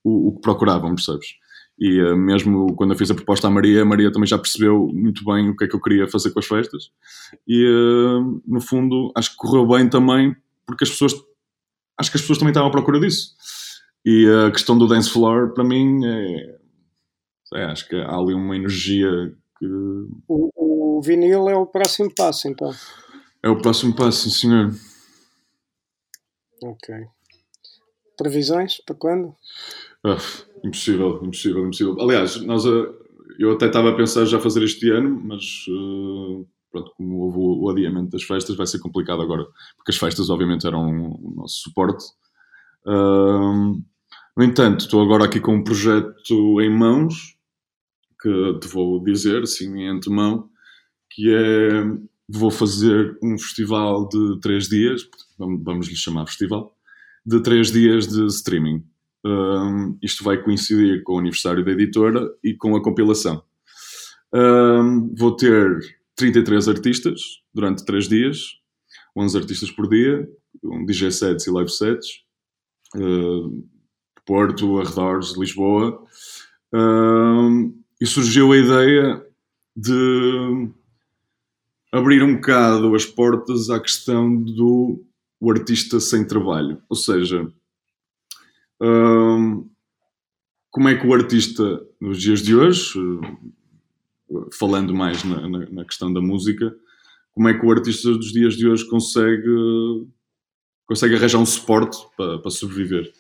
o, 0.03 0.29
o 0.29 0.35
que 0.35 0.41
procuravam, 0.41 0.95
percebes? 0.95 1.29
E 1.79 2.01
uh, 2.03 2.17
mesmo 2.17 2.75
quando 2.75 2.93
eu 2.93 2.99
fiz 2.99 3.11
a 3.11 3.15
proposta 3.15 3.47
à 3.47 3.51
Maria, 3.51 3.83
a 3.83 3.85
Maria 3.85 4.13
também 4.13 4.27
já 4.27 4.39
percebeu 4.39 4.89
muito 4.93 5.25
bem 5.25 5.49
o 5.49 5.57
que 5.57 5.65
é 5.65 5.69
que 5.69 5.75
eu 5.75 5.81
queria 5.81 6.09
fazer 6.09 6.31
com 6.31 6.39
as 6.39 6.47
festas. 6.47 6.91
E 7.47 7.67
uh, 7.67 8.43
no 8.47 8.61
fundo, 8.61 9.13
acho 9.17 9.31
que 9.31 9.37
correu 9.37 9.67
bem 9.67 9.89
também 9.89 10.35
porque 10.67 10.85
as 10.85 10.91
pessoas 10.91 11.15
acho 11.99 12.11
que 12.11 12.17
as 12.17 12.23
pessoas 12.23 12.39
também 12.39 12.51
estavam 12.51 12.69
à 12.69 12.73
procura 12.73 13.01
disso. 13.01 13.35
E 14.05 14.27
a 14.47 14.51
questão 14.51 14.77
do 14.77 14.89
dance 14.89 15.11
floor, 15.11 15.55
para 15.55 15.65
mim, 15.65 16.05
é, 16.05 16.57
é 17.55 17.65
acho 17.67 17.89
que 17.89 17.97
há 17.97 18.17
ali 18.17 18.35
uma 18.35 18.57
energia 18.57 19.09
que. 19.59 19.67
O, 20.29 20.97
o, 20.97 21.01
vinil 21.03 21.49
é 21.49 21.57
o 21.57 21.67
próximo 21.67 22.13
passo, 22.15 22.49
então. 22.49 22.73
É 23.43 23.49
o 23.49 23.61
próximo 23.61 23.95
passo, 23.95 24.29
sim, 24.29 24.49
senhor. 24.49 24.75
Ok. 26.63 26.95
Previsões 28.17 28.81
para 28.85 28.95
quando? 28.95 29.35
Impossível, 30.65 31.21
impossível, 31.23 31.63
impossível. 31.65 32.01
Aliás, 32.01 32.41
nós, 32.43 32.65
ah, 32.67 32.93
eu 33.39 33.53
até 33.53 33.67
estava 33.67 33.91
a 33.91 33.97
pensar 33.97 34.25
já 34.25 34.39
fazer 34.39 34.63
este 34.63 34.91
ano, 34.91 35.21
mas 35.25 35.67
uh, 35.69 36.47
pronto, 36.71 36.93
como 36.97 37.19
houve 37.21 37.39
o 37.39 37.71
adiamento 37.71 38.11
das 38.11 38.23
festas, 38.23 38.57
vai 38.57 38.67
ser 38.67 38.79
complicado 38.79 39.23
agora, 39.23 39.45
porque 39.77 39.91
as 39.91 39.97
festas, 39.97 40.31
obviamente, 40.31 40.67
eram 40.67 41.15
o 41.15 41.35
nosso 41.37 41.61
suporte. 41.61 42.05
No 44.37 44.43
entanto, 44.43 44.81
estou 44.81 45.03
agora 45.03 45.25
aqui 45.25 45.41
com 45.41 45.57
um 45.57 45.65
projeto 45.65 46.61
em 46.61 46.71
mãos, 46.71 47.37
que 48.21 48.59
te 48.61 48.69
vou 48.69 49.03
dizer, 49.03 49.43
assim, 49.43 49.77
em 49.79 49.89
antemão, 49.89 50.49
que 51.11 51.35
é, 51.35 51.85
vou 52.29 52.51
fazer 52.51 53.19
um 53.23 53.39
festival 53.39 54.09
de 54.09 54.41
três 54.41 54.69
dias, 54.69 55.03
vamos 55.39 55.89
lhe 55.89 55.97
chamar 55.97 56.27
festival, 56.27 56.77
de 57.25 57.41
três 57.43 57.71
dias 57.71 58.07
de 58.07 58.27
streaming. 58.27 58.85
Um, 59.25 59.97
isto 60.03 60.25
vai 60.25 60.43
coincidir 60.43 61.03
com 61.05 61.15
o 61.15 61.19
aniversário 61.19 61.65
da 61.65 61.71
editora 61.71 62.29
e 62.43 62.55
com 62.55 62.75
a 62.75 62.83
compilação. 62.83 63.43
Um, 64.35 65.15
vou 65.15 65.37
ter 65.37 65.79
33 66.17 66.69
artistas 66.69 67.21
durante 67.55 67.85
3 67.85 68.09
dias, 68.09 68.39
11 69.17 69.39
artistas 69.39 69.71
por 69.71 69.89
dia, 69.89 70.29
um 70.65 70.85
DJ 70.85 71.11
sets 71.11 71.47
e 71.47 71.51
live 71.51 71.71
sets, 71.71 72.09
uh, 72.97 73.69
Porto, 74.25 74.79
arredores, 74.79 75.37
Lisboa, 75.37 76.03
uh, 76.75 77.83
e 78.01 78.07
surgiu 78.07 78.53
a 78.53 78.57
ideia 78.57 79.27
de 79.77 80.71
abrir 81.93 82.23
um 82.23 82.37
bocado 82.37 82.95
as 82.95 83.05
portas 83.05 83.69
à 83.69 83.79
questão 83.79 84.35
do 84.35 85.05
o 85.39 85.51
artista 85.51 85.99
sem 85.99 86.25
trabalho, 86.25 86.81
ou 86.89 86.97
seja, 86.97 87.43
uh, 88.81 89.71
como 90.71 90.89
é 90.89 90.97
que 90.97 91.07
o 91.07 91.13
artista 91.13 91.85
nos 92.01 92.21
dias 92.21 92.41
de 92.41 92.55
hoje 92.55 92.99
falando 94.59 94.95
mais 94.95 95.23
na, 95.25 95.49
na, 95.49 95.71
na, 95.71 95.85
questão 95.85 96.13
da 96.13 96.21
música, 96.21 96.75
como 97.33 97.49
é 97.49 97.59
que 97.59 97.65
o 97.65 97.71
artista 97.71 98.11
dos 98.13 98.33
dias 98.33 98.55
de 98.55 98.67
hoje 98.67 98.89
consegue, 98.89 100.07
consegue 100.87 101.15
arranjar 101.15 101.39
um 101.39 101.47
suporte 101.47 101.99
para, 102.17 102.39
para 102.39 102.51
sobreviver. 102.51 103.13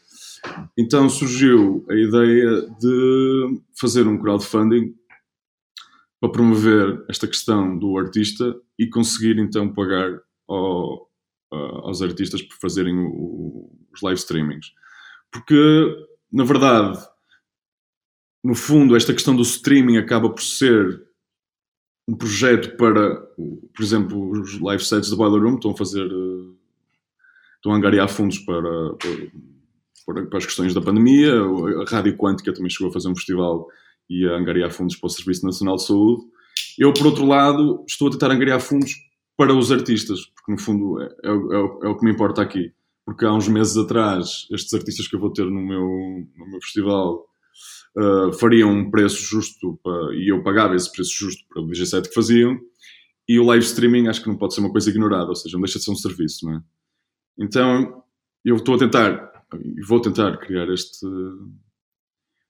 Então 0.76 1.08
surgiu 1.08 1.84
a 1.88 1.94
ideia 1.94 2.62
de 2.80 3.60
fazer 3.78 4.06
um 4.06 4.18
crowdfunding 4.18 4.94
para 6.22 6.30
promover 6.30 7.04
esta 7.08 7.26
questão 7.26 7.76
do 7.76 7.98
artista 7.98 8.54
e 8.78 8.86
conseguir 8.86 9.40
então 9.40 9.74
pagar 9.74 10.20
ao, 10.46 11.10
aos 11.50 12.00
artistas 12.00 12.40
por 12.40 12.56
fazerem 12.58 12.96
o, 12.96 13.68
os 13.92 14.00
live 14.02 14.20
streamings. 14.20 14.66
Porque, 15.32 16.06
na 16.32 16.44
verdade, 16.44 16.96
no 18.44 18.54
fundo, 18.54 18.94
esta 18.94 19.12
questão 19.12 19.34
do 19.34 19.42
streaming 19.42 19.96
acaba 19.96 20.30
por 20.30 20.44
ser 20.44 21.04
um 22.06 22.14
projeto 22.14 22.76
para, 22.76 23.16
por 23.16 23.82
exemplo, 23.82 24.30
os 24.30 24.60
live 24.60 24.84
sets 24.84 25.10
da 25.10 25.16
Boiler 25.16 25.42
Room 25.42 25.56
estão 25.56 25.72
a 25.72 25.76
fazer, 25.76 26.06
eh, 26.06 26.54
estão 27.56 27.72
a 27.72 27.76
angariar 27.76 28.08
fundos 28.08 28.38
para, 28.38 28.94
para, 30.06 30.26
para, 30.26 30.38
as 30.38 30.46
questões 30.46 30.72
da 30.72 30.80
pandemia. 30.80 31.34
A 31.34 31.90
Rádio 31.90 32.16
Quântica 32.16 32.54
também 32.54 32.70
chegou 32.70 32.90
a 32.90 32.92
fazer 32.92 33.08
um 33.08 33.16
festival 33.16 33.68
e 34.08 34.26
a 34.26 34.36
angariar 34.36 34.70
fundos 34.70 34.96
para 34.96 35.06
o 35.06 35.10
Serviço 35.10 35.44
Nacional 35.44 35.76
de 35.76 35.86
Saúde. 35.86 36.22
Eu, 36.78 36.92
por 36.92 37.06
outro 37.06 37.26
lado, 37.26 37.84
estou 37.86 38.08
a 38.08 38.10
tentar 38.10 38.30
angariar 38.30 38.60
fundos 38.60 38.94
para 39.36 39.54
os 39.54 39.72
artistas, 39.72 40.26
porque 40.26 40.52
no 40.52 40.58
fundo 40.58 41.00
é, 41.00 41.06
é, 41.06 41.30
é, 41.30 41.86
é 41.86 41.88
o 41.88 41.96
que 41.96 42.04
me 42.04 42.12
importa 42.12 42.42
aqui. 42.42 42.72
Porque 43.04 43.24
há 43.24 43.32
uns 43.32 43.48
meses 43.48 43.76
atrás, 43.76 44.46
estes 44.52 44.72
artistas 44.74 45.08
que 45.08 45.16
eu 45.16 45.20
vou 45.20 45.32
ter 45.32 45.44
no 45.44 45.60
meu, 45.60 45.82
no 46.36 46.50
meu 46.50 46.60
festival 46.60 47.26
uh, 47.96 48.32
fariam 48.34 48.70
um 48.70 48.90
preço 48.90 49.20
justo 49.22 49.78
para, 49.82 50.14
e 50.14 50.30
eu 50.30 50.42
pagava 50.42 50.76
esse 50.76 50.90
preço 50.90 51.10
justo 51.14 51.44
para 51.48 51.62
o 51.62 51.66
DJ7 51.66 52.08
que 52.08 52.14
faziam. 52.14 52.58
E 53.28 53.38
o 53.38 53.44
live 53.44 53.64
streaming 53.64 54.08
acho 54.08 54.22
que 54.22 54.28
não 54.28 54.36
pode 54.36 54.54
ser 54.54 54.60
uma 54.60 54.70
coisa 54.70 54.90
ignorada, 54.90 55.28
ou 55.28 55.34
seja, 55.34 55.56
não 55.56 55.62
deixa 55.62 55.78
de 55.78 55.84
ser 55.84 55.90
um 55.90 55.96
serviço, 55.96 56.46
não 56.46 56.56
é? 56.56 56.62
Então, 57.38 58.02
eu 58.44 58.56
estou 58.56 58.74
a 58.74 58.78
tentar, 58.78 59.32
e 59.54 59.80
vou 59.86 60.00
tentar 60.00 60.36
criar 60.38 60.68
este, 60.72 61.06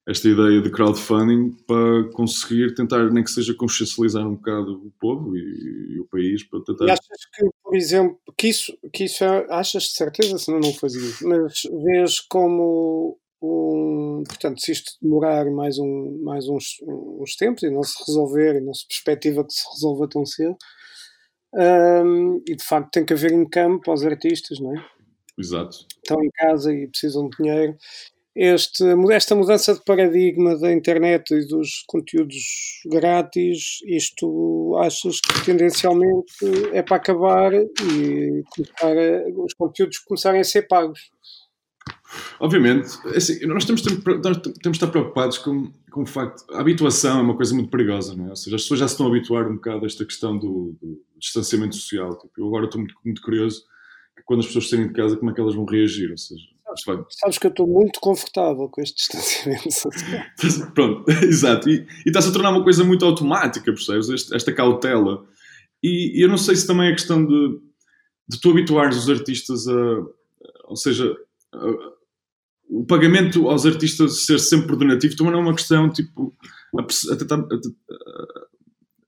esta 0.08 0.28
ideia 0.28 0.60
de 0.60 0.70
crowdfunding 0.70 1.52
para 1.66 2.10
conseguir 2.12 2.74
tentar, 2.74 3.10
nem 3.12 3.22
que 3.22 3.30
seja 3.30 3.54
consciencializar 3.54 4.26
um 4.26 4.34
bocado 4.34 4.84
o 4.84 4.92
povo 4.98 5.36
e, 5.36 5.94
e 5.94 6.00
o 6.00 6.06
país 6.06 6.42
para 6.42 6.60
tentar. 6.64 6.86
E 6.86 6.90
achas 6.90 7.26
que, 7.34 7.48
por 7.62 7.76
exemplo, 7.76 8.18
que 8.36 8.48
isso, 8.48 8.76
que 8.92 9.04
isso 9.04 9.22
é, 9.22 9.46
achas 9.50 9.84
de 9.84 9.92
certeza, 9.92 10.38
senão 10.38 10.58
não 10.58 10.72
fazia, 10.74 11.08
mas 11.22 11.62
vês 11.84 12.20
como 12.20 13.16
um, 13.42 14.22
portanto, 14.26 14.60
se 14.60 14.72
isto 14.72 14.92
demorar 15.00 15.44
mais, 15.50 15.78
um, 15.78 16.20
mais 16.22 16.48
uns, 16.48 16.76
uns 16.82 17.36
tempos 17.36 17.62
e 17.62 17.70
não 17.70 17.82
se 17.82 17.98
resolver, 18.06 18.56
e 18.56 18.60
não 18.60 18.74
se 18.74 18.86
perspectiva 18.86 19.44
que 19.44 19.52
se 19.52 19.68
resolva 19.72 20.08
tão 20.08 20.24
cedo, 20.24 20.56
um, 21.54 22.42
e 22.48 22.56
de 22.56 22.64
facto 22.64 22.90
tem 22.90 23.04
que 23.04 23.12
haver 23.12 23.32
em 23.32 23.48
campo 23.48 23.90
aos 23.90 24.04
artistas, 24.04 24.58
não 24.58 24.76
é? 24.76 24.84
Exato. 25.38 25.86
Estão 25.88 26.22
em 26.22 26.30
casa 26.30 26.72
e 26.72 26.86
precisam 26.88 27.28
de 27.28 27.36
dinheiro. 27.36 27.76
Este, 28.34 28.82
esta 29.10 29.34
mudança 29.34 29.74
de 29.74 29.84
paradigma 29.84 30.58
da 30.58 30.72
internet 30.72 31.34
e 31.34 31.46
dos 31.46 31.84
conteúdos 31.86 32.80
grátis, 32.86 33.80
isto 33.86 34.74
achas 34.82 35.20
que 35.20 35.44
tendencialmente 35.44 36.32
é 36.72 36.82
para 36.82 36.96
acabar 36.96 37.52
e 37.52 38.42
a, 38.82 39.42
os 39.42 39.52
conteúdos 39.52 39.98
começarem 39.98 40.40
a 40.40 40.44
ser 40.44 40.62
pagos? 40.62 41.10
Obviamente, 42.40 42.88
é 43.12 43.16
assim, 43.18 43.44
nós 43.46 43.64
temos, 43.64 43.82
nós 43.84 44.36
temos 44.38 44.60
de 44.62 44.70
estar 44.70 44.86
preocupados 44.86 45.36
com, 45.38 45.70
com 45.90 46.02
o 46.02 46.06
facto. 46.06 46.44
A 46.54 46.60
habituação 46.60 47.18
é 47.18 47.22
uma 47.22 47.36
coisa 47.36 47.54
muito 47.54 47.70
perigosa, 47.70 48.14
não 48.16 48.26
é? 48.26 48.30
Ou 48.30 48.36
seja, 48.36 48.56
as 48.56 48.62
pessoas 48.62 48.80
já 48.80 48.88
se 48.88 48.94
estão 48.94 49.06
a 49.06 49.08
habituar 49.10 49.46
um 49.46 49.56
bocado 49.56 49.84
a 49.84 49.86
esta 49.86 50.04
questão 50.04 50.38
do, 50.38 50.74
do 50.80 51.02
distanciamento 51.18 51.76
social. 51.76 52.16
Tipo, 52.18 52.32
eu 52.38 52.46
agora 52.46 52.64
estou 52.64 52.80
muito, 52.80 52.94
muito 53.04 53.22
curioso 53.22 53.64
quando 54.24 54.40
as 54.40 54.46
pessoas 54.46 54.68
saírem 54.68 54.88
de 54.88 54.94
casa, 54.94 55.16
como 55.16 55.30
é 55.30 55.34
que 55.34 55.40
elas 55.40 55.54
vão 55.54 55.64
reagir? 55.64 56.10
Ou 56.10 56.18
seja, 56.18 56.44
vai... 56.87 57.04
Sabes 57.11 57.38
que 57.38 57.46
eu 57.46 57.50
estou 57.50 57.66
muito 57.66 58.00
confortável 58.00 58.68
com 58.68 58.80
este 58.80 58.96
distanciamento 59.12 59.70
social. 59.70 60.72
Pronto, 60.74 61.11
exato. 61.22 61.68
E, 61.68 61.87
e 62.04 62.08
está-se 62.08 62.28
a 62.28 62.32
tornar 62.32 62.50
uma 62.50 62.64
coisa 62.64 62.85
muito 62.85 63.04
automática, 63.04 63.72
percebes? 63.72 64.08
Esta, 64.11 64.37
esta 64.37 64.52
cautela. 64.52 65.24
E, 65.82 66.18
e, 66.18 66.24
eu 66.24 66.28
não 66.28 66.38
sei 66.38 66.56
se 66.56 66.66
também 66.66 66.88
é 66.88 66.92
questão 66.92 67.24
de, 67.24 67.58
de 68.28 68.40
tu 68.40 68.50
habituares 68.50 68.96
os 68.96 69.11
artistas 69.11 69.66
a. 69.68 70.04
Ou 70.68 70.76
seja, 70.76 71.14
a, 71.52 71.92
o 72.72 72.87
pagamento 72.87 73.48
aos 73.48 73.66
artistas 73.66 74.24
ser 74.24 74.38
sempre 74.38 74.74
donativo 74.76 75.14
também 75.14 75.32
não 75.32 75.40
é 75.40 75.42
uma 75.42 75.54
questão 75.54 75.90
tipo 75.90 76.35
a, 76.78 77.12
a 77.12 77.16
tentar, 77.16 77.38
a, 77.38 78.46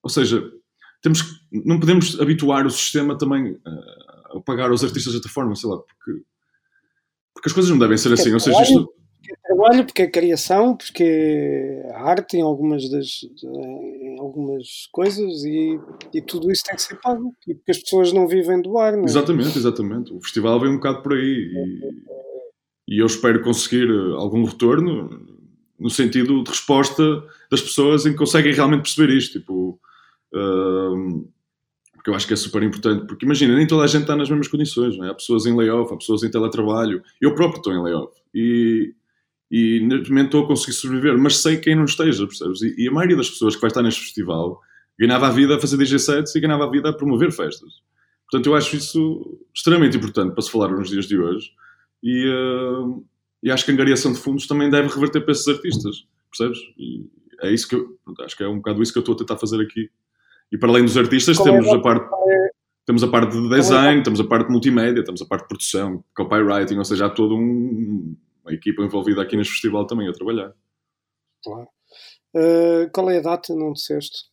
ou 0.02 0.10
seja 0.10 0.52
temos 1.00 1.22
não 1.50 1.80
podemos 1.80 2.20
habituar 2.20 2.66
o 2.66 2.70
sistema 2.70 3.16
também 3.16 3.58
a, 3.64 4.40
pagar 4.44 4.70
aos 4.70 4.84
artistas 4.84 5.14
desta 5.14 5.30
forma 5.30 5.56
sei 5.56 5.70
lá 5.70 5.78
porque 5.78 6.22
porque 7.34 7.48
as 7.48 7.52
coisas 7.52 7.70
não 7.70 7.78
devem 7.78 7.96
ser 7.96 8.08
porque 8.08 8.22
assim 8.22 8.32
ou 8.32 8.40
seja 8.40 8.62
isto... 8.62 8.86
porque 8.86 9.32
é 9.32 9.36
trabalho 9.46 9.84
porque 9.84 10.02
é 10.02 10.10
criação 10.10 10.76
porque 10.76 11.02
é 11.02 11.92
arte 11.94 12.36
em 12.36 12.42
algumas 12.42 12.88
das 12.88 13.26
em 13.42 14.18
algumas 14.18 14.88
coisas 14.92 15.44
e, 15.44 15.78
e 16.12 16.22
tudo 16.22 16.50
isso 16.50 16.62
tem 16.64 16.76
que 16.76 16.82
ser 16.82 17.00
pago 17.00 17.34
e 17.46 17.54
porque 17.54 17.70
as 17.72 17.78
pessoas 17.78 18.12
não 18.12 18.26
vivem 18.28 18.62
do 18.62 18.78
ar 18.78 18.92
não 18.92 19.02
é? 19.02 19.06
exatamente 19.06 19.58
exatamente 19.58 20.12
o 20.12 20.20
festival 20.20 20.60
vem 20.60 20.70
um 20.70 20.76
bocado 20.76 21.02
por 21.02 21.12
aí 21.14 21.20
e 21.20 22.24
e 22.88 22.98
eu 22.98 23.06
espero 23.06 23.42
conseguir 23.42 23.88
eh, 23.88 24.14
algum 24.14 24.44
retorno 24.44 25.08
no 25.78 25.90
sentido 25.90 26.42
de 26.42 26.50
resposta 26.50 27.02
das 27.50 27.60
pessoas 27.60 28.06
em 28.06 28.12
que 28.12 28.18
conseguem 28.18 28.52
realmente 28.52 28.82
perceber 28.82 29.12
isto. 29.12 29.40
Tipo, 29.40 29.78
uh, 30.32 31.28
porque 32.04 32.10
eu 32.10 32.14
acho 32.16 32.26
que 32.26 32.34
é 32.34 32.36
super 32.36 32.62
importante. 32.62 33.06
Porque 33.06 33.24
imagina, 33.24 33.56
nem 33.56 33.66
toda 33.66 33.82
a 33.82 33.86
gente 33.86 34.02
está 34.02 34.14
nas 34.14 34.28
mesmas 34.28 34.48
condições. 34.48 34.94
É? 34.98 35.08
Há 35.08 35.14
pessoas 35.14 35.46
em 35.46 35.56
layoff, 35.56 35.94
há 35.94 35.96
pessoas 35.96 36.22
em 36.22 36.30
teletrabalho. 36.30 37.02
Eu 37.18 37.34
próprio 37.34 37.60
estou 37.60 37.72
em 37.72 37.82
layoff. 37.82 38.12
E, 38.34 38.92
e 39.50 39.80
neste 39.80 40.10
momento 40.10 40.26
estou 40.26 40.44
a 40.44 40.46
conseguir 40.46 40.74
sobreviver, 40.74 41.16
mas 41.16 41.38
sei 41.38 41.56
quem 41.56 41.74
não 41.74 41.86
esteja, 41.86 42.26
percebes? 42.26 42.60
E, 42.60 42.74
e, 42.76 42.88
a 42.88 42.92
maioria 42.92 43.16
das 43.16 43.30
pessoas 43.30 43.54
que 43.54 43.60
vai 43.62 43.68
estar 43.68 43.82
neste 43.82 44.02
festival 44.02 44.60
ganhava 45.00 45.28
a 45.28 45.30
vida 45.30 45.56
a 45.56 45.60
fazer 45.60 45.78
DJ 45.78 45.98
sets 45.98 46.34
e 46.34 46.40
ganhava 46.40 46.66
a 46.66 46.70
vida 46.70 46.90
a 46.90 46.92
promover 46.92 47.32
festas. 47.32 47.72
Portanto, 48.30 48.46
eu 48.48 48.54
acho 48.54 48.76
isso 48.76 49.40
extremamente 49.54 49.96
importante 49.96 50.34
para 50.34 50.42
se 50.42 50.50
falar 50.50 50.68
nos 50.68 50.90
dias 50.90 51.06
de 51.06 51.18
hoje 51.18 51.52
e, 52.02 52.28
uh, 52.28 53.02
e 53.42 53.50
acho 53.50 53.64
que 53.64 53.70
a 53.70 53.74
angariação 53.74 54.12
de 54.12 54.18
fundos 54.18 54.46
também 54.46 54.68
deve 54.68 54.88
reverter 54.88 55.22
para 55.22 55.32
esses 55.32 55.48
artistas, 55.48 56.06
percebes? 56.30 56.58
E 56.76 57.06
é 57.40 57.50
isso 57.50 57.66
que 57.66 57.74
eu, 57.76 57.98
acho 58.20 58.36
que 58.36 58.42
é 58.42 58.48
um 58.48 58.56
bocado 58.56 58.82
isso 58.82 58.92
que 58.92 58.98
eu 58.98 59.00
estou 59.00 59.14
a 59.14 59.18
tentar 59.18 59.38
fazer 59.38 59.62
aqui. 59.62 59.88
E 60.54 60.58
para 60.58 60.68
além 60.68 60.84
dos 60.84 60.96
artistas, 60.96 61.36
Como 61.36 61.50
temos 61.50 61.66
é 61.66 61.74
a 61.74 61.80
parte. 61.80 62.08
Temos 62.86 63.02
a 63.02 63.08
parte 63.08 63.32
de 63.32 63.48
design, 63.48 64.02
temos 64.02 64.20
a 64.20 64.24
parte 64.24 64.46
de 64.46 64.52
multimédia, 64.52 65.02
temos 65.02 65.20
a 65.20 65.26
parte 65.26 65.42
de 65.42 65.48
produção, 65.48 66.04
copywriting, 66.14 66.76
ou 66.76 66.84
seja, 66.84 67.06
há 67.06 67.10
toda 67.10 67.34
um, 67.34 68.14
uma 68.44 68.52
equipa 68.52 68.82
envolvida 68.82 69.22
aqui 69.22 69.36
neste 69.36 69.54
festival 69.54 69.86
também 69.86 70.06
a 70.06 70.12
trabalhar. 70.12 70.52
Claro. 71.42 71.66
Uh, 72.36 72.88
qual 72.92 73.10
é 73.10 73.18
a 73.18 73.22
data? 73.22 73.54
Não 73.54 73.72
disseste? 73.72 74.26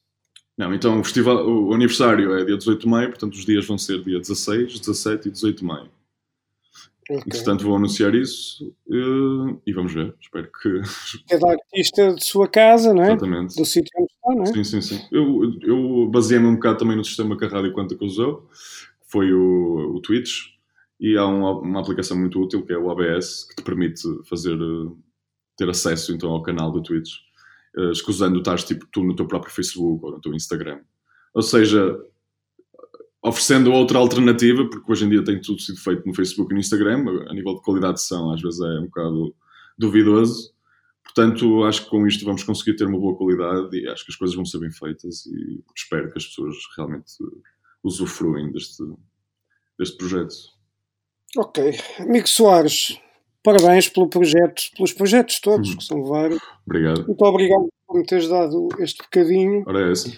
Não, 0.58 0.74
então 0.76 1.00
o, 1.00 1.04
festival, 1.04 1.48
o 1.48 1.74
aniversário 1.74 2.38
é 2.38 2.44
dia 2.44 2.58
18 2.58 2.82
de 2.82 2.88
maio, 2.88 3.10
portanto 3.10 3.34
os 3.34 3.46
dias 3.46 3.66
vão 3.66 3.78
ser 3.78 4.04
dia 4.04 4.20
16, 4.20 4.80
17 4.80 5.30
e 5.30 5.32
18 5.32 5.58
de 5.58 5.64
maio. 5.64 5.90
Okay. 7.10 7.24
Entretanto, 7.26 7.64
vou 7.64 7.76
anunciar 7.76 8.14
isso 8.14 8.68
uh, 8.88 9.62
e 9.66 9.74
vamos 9.74 9.94
ver. 9.94 10.14
Espero 10.22 10.50
que. 10.52 10.82
Cada 11.28 11.52
artista 11.52 12.14
de 12.14 12.24
sua 12.24 12.48
casa, 12.48 12.94
não 12.94 13.04
é? 13.04 13.08
Exatamente. 13.08 13.56
Do 13.56 13.66
sítio 13.66 13.92
onde 13.98 14.11
não 14.36 14.44
é? 14.44 14.46
Sim, 14.48 14.64
sim, 14.64 14.82
sim. 14.82 15.02
Eu, 15.12 15.58
eu 15.62 16.10
baseei-me 16.12 16.48
um 16.48 16.56
bocado 16.56 16.80
também 16.80 16.98
no 16.98 17.04
sistema 17.04 17.38
que 17.38 17.46
a 17.46 17.48
Rádio 17.48 17.74
que 17.74 18.06
usou, 18.06 18.48
que 19.02 19.12
foi 19.12 19.34
o, 19.34 19.96
o 19.96 20.02
Twitch, 20.02 20.52
e 21.00 21.18
há 21.18 21.26
uma, 21.26 21.60
uma 21.60 21.80
aplicação 21.82 22.18
muito 22.18 22.40
útil 22.40 22.66
que 22.66 22.74
é 22.74 22.78
o 22.78 22.92
ABS, 22.92 23.48
que 23.50 23.56
te 23.56 23.64
permite 23.64 24.02
fazer. 24.28 24.56
Eh, 24.56 24.92
ter 25.62 25.70
acesso 25.70 26.12
então 26.12 26.32
ao 26.32 26.42
canal 26.42 26.72
do 26.72 26.82
Twitch, 26.82 27.12
uh, 27.78 27.92
escusando 27.92 28.40
estás 28.40 28.64
tipo 28.64 28.88
tu 28.92 29.04
no 29.04 29.16
teu 29.16 29.28
próprio 29.28 29.54
Facebook 29.54 30.04
ou 30.04 30.12
no 30.14 30.20
teu 30.20 30.34
Instagram. 30.34 30.80
Ou 31.36 31.42
seja, 31.44 31.98
oferecendo 33.24 33.72
outra 33.72 34.00
alternativa, 34.00 34.68
porque 34.68 34.92
hoje 34.92 35.06
em 35.06 35.10
dia 35.10 35.24
tem 35.24 35.40
tudo 35.40 35.62
sido 35.62 35.80
feito 35.80 36.06
no 36.06 36.16
Facebook 36.16 36.52
e 36.52 36.56
no 36.56 36.60
Instagram, 36.60 37.06
a 37.30 37.34
nível 37.34 37.56
de 37.56 37.62
qualidade 37.62 37.96
de 37.96 38.02
som 38.02 38.34
às 38.34 38.42
vezes 38.42 38.60
é 38.60 38.80
um 38.80 38.86
bocado 38.86 39.36
duvidoso. 39.78 40.52
Portanto, 41.04 41.64
acho 41.66 41.84
que 41.84 41.90
com 41.90 42.08
isto 42.08 42.24
vamos 42.26 42.44
conseguir 42.44 42.76
ter 42.78 42.86
uma 42.86 43.00
boa 43.00 43.18
qualidade 43.18 43.78
e 43.78 43.88
acho 43.88 44.06
que 44.06 44.12
as 44.12 44.18
coisas 44.18 44.36
vão 44.36 44.46
ser 44.46 44.60
bem 44.60 44.72
feitas 44.72 45.26
e 45.26 45.64
espero 45.76 46.12
que 46.12 46.18
as 46.18 46.26
pessoas 46.26 46.56
realmente 46.78 47.12
usufruem 47.84 48.52
deste, 48.52 48.84
deste 49.78 49.98
projeto. 49.98 50.36
Ok. 51.38 51.78
Amigo 52.00 52.28
Soares, 52.28 53.00
parabéns 53.44 53.90
pelo 53.90 54.08
projeto, 54.08 54.64
pelos 54.76 54.94
projetos 54.94 55.40
todos, 55.40 55.72
hum. 55.72 55.78
que 55.78 55.84
são 55.84 56.04
vários. 56.04 56.42
Obrigado. 56.66 57.06
Muito 57.06 57.26
obrigado 57.26 57.70
por 57.88 57.98
me 57.98 58.06
teres 58.06 58.28
dado 58.28 58.70
este 58.80 59.02
bocadinho. 59.04 59.64
Ora 59.68 59.88
é 59.88 59.92
essa. 59.92 60.10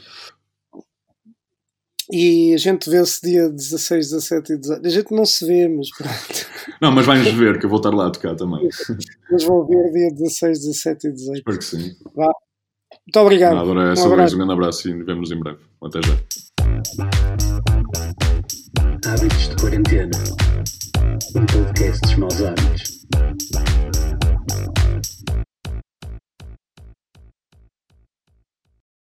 E 2.16 2.54
a 2.54 2.58
gente 2.58 2.92
vê-se 2.92 3.20
dia 3.24 3.50
16, 3.50 4.12
17 4.12 4.54
e 4.54 4.58
18. 4.60 4.86
A 4.86 4.90
gente 4.90 5.12
não 5.12 5.26
se 5.26 5.48
vê, 5.48 5.68
mas 5.68 5.90
pronto. 5.90 6.46
Não, 6.80 6.92
mas 6.92 7.08
vais-nos 7.08 7.34
ver, 7.34 7.58
que 7.58 7.66
eu 7.66 7.70
vou 7.70 7.78
estar 7.78 7.90
lá 7.90 8.06
a 8.06 8.12
tocar 8.12 8.36
também. 8.36 8.70
Mas 9.32 9.44
vou 9.46 9.66
ver 9.66 9.92
dia 9.92 10.12
16, 10.12 10.60
17 10.60 11.08
e 11.08 11.12
18. 11.12 11.38
Espero 11.38 11.58
que 11.58 11.66
sim. 11.66 11.96
Vá. 12.14 12.26
Muito 12.26 13.20
obrigado. 13.20 13.56
Nada, 13.56 13.90
é 13.90 13.94
essa 13.94 14.08
um 14.08 14.14
abraço. 14.14 14.36
um 14.36 14.38
grande 14.38 14.54
abraço 14.54 14.90
e 14.90 14.94
nos 14.94 15.06
vemos 15.08 15.32
em 15.32 15.40
breve. 15.40 15.60
Até 15.82 16.00
já. 16.04 16.14
Hábitos 19.10 19.50
de 19.50 19.56
Quarentena. 19.56 20.18
Um 21.36 21.46
podcast 21.48 22.02
dos 22.02 22.16
maus 22.16 22.42
hábitos. 22.44 23.83